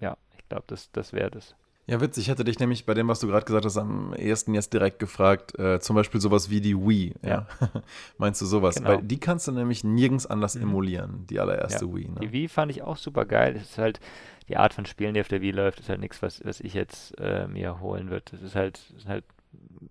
[0.00, 1.54] ja, ich glaube, das, das wäre das.
[1.90, 2.22] Ja, witzig.
[2.22, 5.00] Ich hätte dich nämlich bei dem, was du gerade gesagt hast, am ersten jetzt direkt
[5.00, 5.58] gefragt.
[5.58, 7.14] Äh, zum Beispiel sowas wie die Wii.
[7.20, 7.48] Ja.
[7.60, 7.68] ja.
[8.18, 8.76] Meinst du sowas?
[8.76, 8.90] Genau.
[8.90, 10.62] Weil die kannst du nämlich nirgends anders mhm.
[10.62, 11.92] emulieren, die allererste ja.
[11.92, 12.08] Wii.
[12.08, 12.20] Ne?
[12.20, 13.54] Die Wii fand ich auch super geil.
[13.54, 13.98] Das ist halt
[14.46, 16.74] die Art von Spielen, die auf der Wii läuft, ist halt nichts, was, was ich
[16.74, 18.26] jetzt äh, mir holen würde.
[18.30, 19.24] Das ist halt, ist halt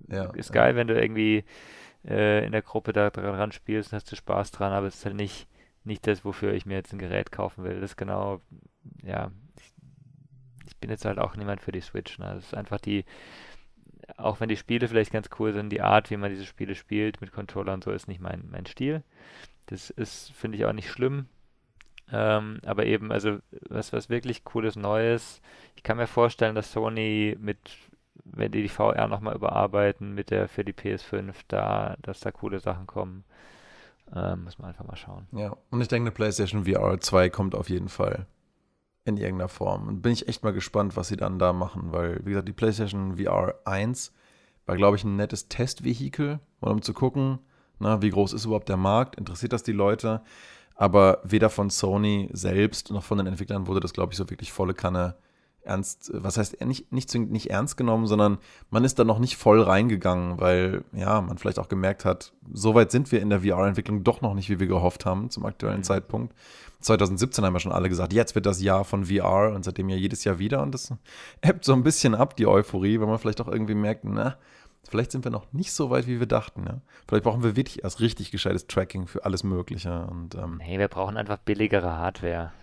[0.08, 1.44] ja, ist geil, wenn du irgendwie
[2.08, 5.06] äh, in der Gruppe da dran spielst und hast du Spaß dran, aber es ist
[5.06, 5.48] halt nicht,
[5.84, 7.82] nicht das, wofür ich mir jetzt ein Gerät kaufen will.
[7.82, 8.40] Das ist genau,
[9.04, 9.32] ja,
[10.80, 12.18] bin jetzt halt auch niemand für die Switch.
[12.20, 12.32] Ne?
[12.36, 13.06] Das ist einfach die,
[14.18, 17.22] auch wenn die Spiele vielleicht ganz cool sind, die Art, wie man diese Spiele spielt
[17.22, 19.04] mit Controller und so, ist nicht mein, mein Stil.
[19.68, 21.28] Das ist, finde ich, auch nicht schlimm.
[22.12, 23.38] Ähm, aber eben, also
[23.70, 25.42] was, was wirklich cooles Neues.
[25.76, 27.60] Ich kann mir vorstellen, dass Sony mit,
[28.24, 32.60] wenn die die VR nochmal überarbeiten, mit der für die PS5, da, dass da coole
[32.60, 33.24] Sachen kommen.
[34.16, 35.28] Ähm, muss man einfach mal schauen.
[35.34, 38.26] Ja, und ich denke, eine PlayStation VR 2 kommt auf jeden Fall
[39.06, 39.88] in irgendeiner Form.
[39.88, 42.54] Und bin ich echt mal gespannt, was sie dann da machen, weil, wie gesagt, die
[42.54, 44.14] PlayStation VR 1
[44.66, 47.40] war, glaube ich, ein nettes Testvehikel, um zu gucken,
[47.80, 50.22] na, wie groß ist überhaupt der Markt, interessiert das die Leute.
[50.76, 54.52] Aber weder von Sony selbst noch von den Entwicklern wurde das, glaube ich, so wirklich
[54.52, 55.16] volle Kanne
[55.64, 58.38] ernst, was heißt nicht, nicht zwingend nicht ernst genommen, sondern
[58.70, 62.76] man ist da noch nicht voll reingegangen, weil ja, man vielleicht auch gemerkt hat, so
[62.76, 65.80] weit sind wir in der VR-Entwicklung doch noch nicht, wie wir gehofft haben zum aktuellen
[65.80, 65.84] mhm.
[65.84, 66.34] Zeitpunkt.
[66.82, 69.98] 2017 haben ja schon alle gesagt, jetzt wird das Jahr von VR und seitdem ja
[69.98, 70.94] jedes Jahr wieder und das
[71.42, 74.38] ebbt so ein bisschen ab, die Euphorie, weil man vielleicht auch irgendwie merkt, na,
[74.90, 76.66] vielleicht sind wir noch nicht so weit, wie wir dachten.
[76.66, 76.82] Ja?
[77.08, 80.08] Vielleicht brauchen wir wirklich erst richtig gescheites Tracking für alles Mögliche.
[80.08, 82.54] Und, ähm, nee, wir brauchen einfach billigere Hardware.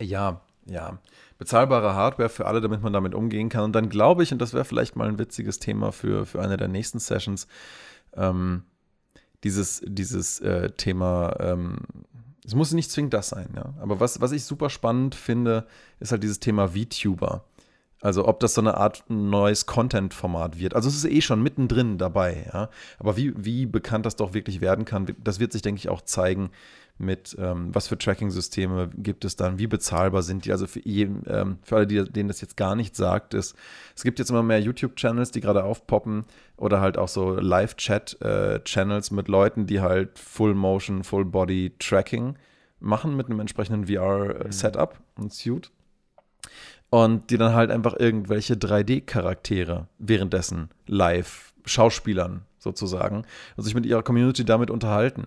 [0.00, 0.98] Ja, ja,
[1.38, 3.64] bezahlbare Hardware für alle, damit man damit umgehen kann.
[3.64, 6.56] Und dann glaube ich, und das wäre vielleicht mal ein witziges Thema für, für eine
[6.56, 7.46] der nächsten Sessions,
[8.16, 8.62] ähm,
[9.42, 11.78] dieses, dieses äh, Thema, ähm,
[12.46, 13.74] es muss nicht zwingend das sein, ja.
[13.80, 15.66] Aber was, was ich super spannend finde,
[16.00, 17.44] ist halt dieses Thema VTuber.
[18.00, 20.74] Also ob das so eine Art neues Content-Format wird.
[20.74, 22.68] Also es ist eh schon mittendrin dabei, ja.
[22.98, 26.02] Aber wie, wie bekannt das doch wirklich werden kann, das wird sich, denke ich, auch
[26.02, 26.50] zeigen
[26.96, 30.52] mit, ähm, was für Tracking-Systeme gibt es dann, wie bezahlbar sind die.
[30.52, 33.56] Also für, jeden, ähm, für alle, die, denen das jetzt gar nicht sagt, ist,
[33.96, 36.24] es gibt jetzt immer mehr YouTube-Channels, die gerade aufpoppen
[36.56, 42.36] oder halt auch so Live-Chat-Channels äh, mit Leuten, die halt Full-Motion, Full-Body-Tracking
[42.78, 45.24] machen mit einem entsprechenden VR-Setup mhm.
[45.24, 45.70] und Suit
[46.90, 53.24] und die dann halt einfach irgendwelche 3D-Charaktere währenddessen live Schauspielern sozusagen
[53.56, 55.26] und sich mit ihrer Community damit unterhalten.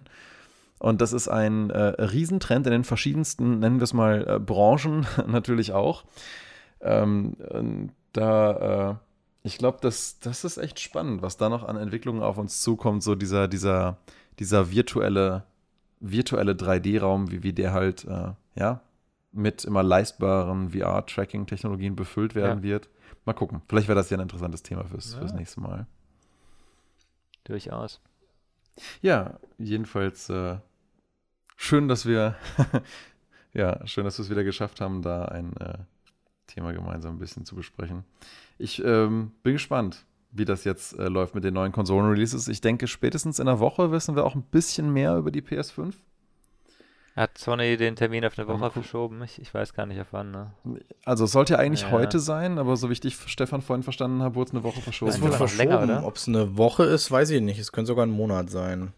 [0.79, 5.07] Und das ist ein äh, Riesentrend in den verschiedensten, nennen wir es mal, äh, Branchen
[5.27, 6.03] natürlich auch.
[6.81, 7.35] Ähm,
[8.13, 8.95] da, äh,
[9.43, 13.01] ich glaube, das, das ist echt spannend, was da noch an Entwicklungen auf uns zukommt.
[13.01, 13.97] So dieser, dieser,
[14.39, 15.43] dieser virtuelle,
[15.99, 18.81] virtuelle 3D-Raum, wie, wie der halt, äh, ja,
[19.31, 22.63] mit immer leistbaren VR-Tracking-Technologien befüllt werden ja.
[22.63, 22.89] wird.
[23.25, 23.61] Mal gucken.
[23.67, 25.19] Vielleicht wäre das ja ein interessantes Thema fürs, ja.
[25.19, 25.87] fürs nächste Mal.
[27.43, 28.01] Durchaus.
[29.01, 30.57] Ja, jedenfalls äh,
[31.55, 32.35] schön, dass wir
[33.53, 35.77] ja, schön, dass wir es wieder geschafft haben, da ein äh,
[36.47, 38.03] Thema gemeinsam ein bisschen zu besprechen.
[38.57, 42.47] Ich ähm, bin gespannt, wie das jetzt äh, läuft mit den neuen Konsolen-Releases.
[42.47, 45.93] Ich denke, spätestens in einer Woche wissen wir auch ein bisschen mehr über die PS5.
[47.17, 49.23] Hat Sony den Termin auf eine Woche verschoben?
[49.23, 50.29] Ich, ich, weiß gar nicht auf wann.
[50.29, 50.51] Ne?
[51.03, 51.89] Also es sollte ja eigentlich ja.
[51.89, 54.81] heute sein, aber so wie ich dich, Stefan, vorhin verstanden habe, wurde es eine Woche
[54.81, 55.09] verschoben.
[55.09, 55.89] Es wurde verschoben.
[56.03, 57.57] Ob es eine Woche ist, weiß ich nicht.
[57.57, 58.93] Es könnte sogar ein Monat sein.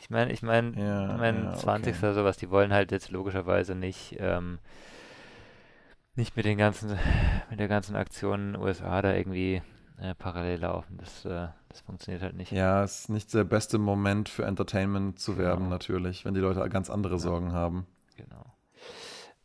[0.00, 1.94] Ich meine, ich meine, ja, ich mein, ja, 20.
[1.94, 2.04] Okay.
[2.04, 4.58] oder sowas, die wollen halt jetzt logischerweise nicht, ähm,
[6.16, 6.98] nicht mit den ganzen,
[7.48, 9.62] mit der ganzen Aktion USA da irgendwie
[10.00, 10.98] äh, parallel laufen.
[10.98, 12.52] Das, äh, das funktioniert halt nicht.
[12.52, 15.44] Ja, es ist nicht der beste Moment für Entertainment zu genau.
[15.44, 17.18] werben, natürlich, wenn die Leute ganz andere ja.
[17.18, 17.86] Sorgen haben.
[18.16, 18.44] Genau.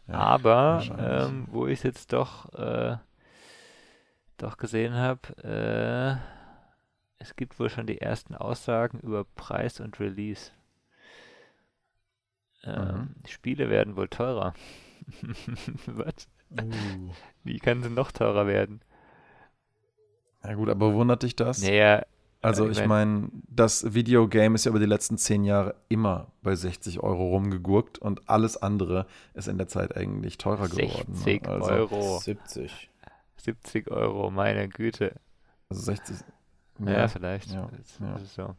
[0.08, 2.98] Ja, Aber ähm, wo ich es jetzt doch, äh,
[4.38, 6.38] doch gesehen habe, äh,
[7.20, 10.52] es gibt wohl schon die ersten Aussagen über Preis und Release.
[12.64, 13.16] Ähm, mhm.
[13.28, 14.54] Spiele werden wohl teurer.
[15.86, 16.28] Was?
[16.52, 17.12] Uh.
[17.44, 18.82] Wie kann sie noch teurer werden?
[20.44, 21.62] Ja gut, aber wundert dich das?
[21.62, 22.04] Naja,
[22.48, 27.02] also ich meine, das Videogame ist ja über die letzten zehn Jahre immer bei 60
[27.02, 31.14] Euro rumgegurkt und alles andere ist in der Zeit eigentlich teurer geworden.
[31.14, 31.50] 60 ne?
[31.50, 32.20] also Euro.
[32.20, 32.90] 70.
[33.38, 35.14] 70 Euro, meine Güte.
[35.70, 36.18] Also 60.
[36.80, 37.52] Ja, ja vielleicht.
[37.52, 37.70] Ja,
[38.00, 38.20] ja.
[38.36, 38.56] So.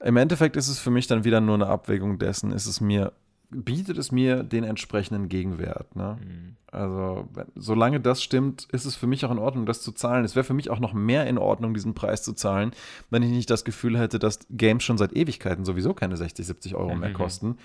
[0.00, 3.12] Im Endeffekt ist es für mich dann wieder nur eine Abwägung dessen, ist es mir
[3.50, 5.94] bietet es mir den entsprechenden Gegenwert.
[5.96, 6.18] Ne?
[6.20, 6.56] Mhm.
[6.70, 10.24] Also, solange das stimmt, ist es für mich auch in Ordnung, das zu zahlen.
[10.24, 12.72] Es wäre für mich auch noch mehr in Ordnung, diesen Preis zu zahlen,
[13.10, 16.74] wenn ich nicht das Gefühl hätte, dass Games schon seit Ewigkeiten sowieso keine 60, 70
[16.74, 17.00] Euro mhm.
[17.00, 17.56] mehr kosten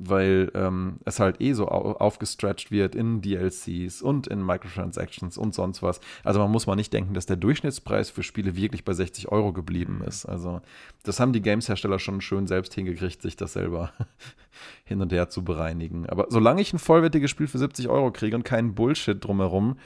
[0.00, 5.54] weil ähm, es halt eh so au aufgestretched wird in DLCs und in Microtransactions und
[5.54, 6.00] sonst was.
[6.22, 9.52] Also man muss mal nicht denken, dass der Durchschnittspreis für Spiele wirklich bei 60 Euro
[9.52, 10.24] geblieben ist.
[10.24, 10.60] Also
[11.02, 13.92] das haben die Games-Hersteller schon schön selbst hingekriegt, sich das selber
[14.84, 16.08] hin und her zu bereinigen.
[16.08, 19.78] Aber solange ich ein vollwertiges Spiel für 70 Euro kriege und keinen Bullshit drumherum,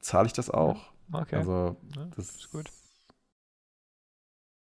[0.00, 0.92] zahle ich das auch.
[1.12, 1.36] Okay.
[1.36, 1.76] Also
[2.16, 2.66] das ist gut.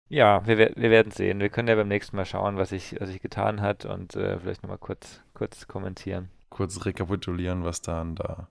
[0.09, 1.41] Ja, wir, wir werden sehen.
[1.41, 4.39] Wir können ja beim nächsten Mal schauen, was sich was ich getan hat und äh,
[4.39, 6.29] vielleicht nochmal kurz, kurz kommentieren.
[6.49, 8.49] Kurz rekapitulieren, was dann da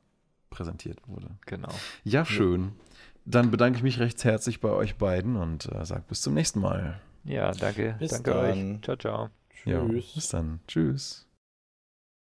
[0.50, 1.30] präsentiert wurde.
[1.46, 1.70] Genau.
[2.04, 2.74] Ja, schön.
[3.26, 6.60] Dann bedanke ich mich recht herzlich bei euch beiden und äh, sage bis zum nächsten
[6.60, 7.00] Mal.
[7.24, 7.96] Ja, danke.
[8.00, 8.76] Bis danke dann.
[8.76, 8.82] euch.
[8.84, 9.30] Ciao, ciao.
[9.50, 9.74] Tschüss.
[9.74, 10.60] Ja, bis dann.
[10.68, 11.26] Tschüss.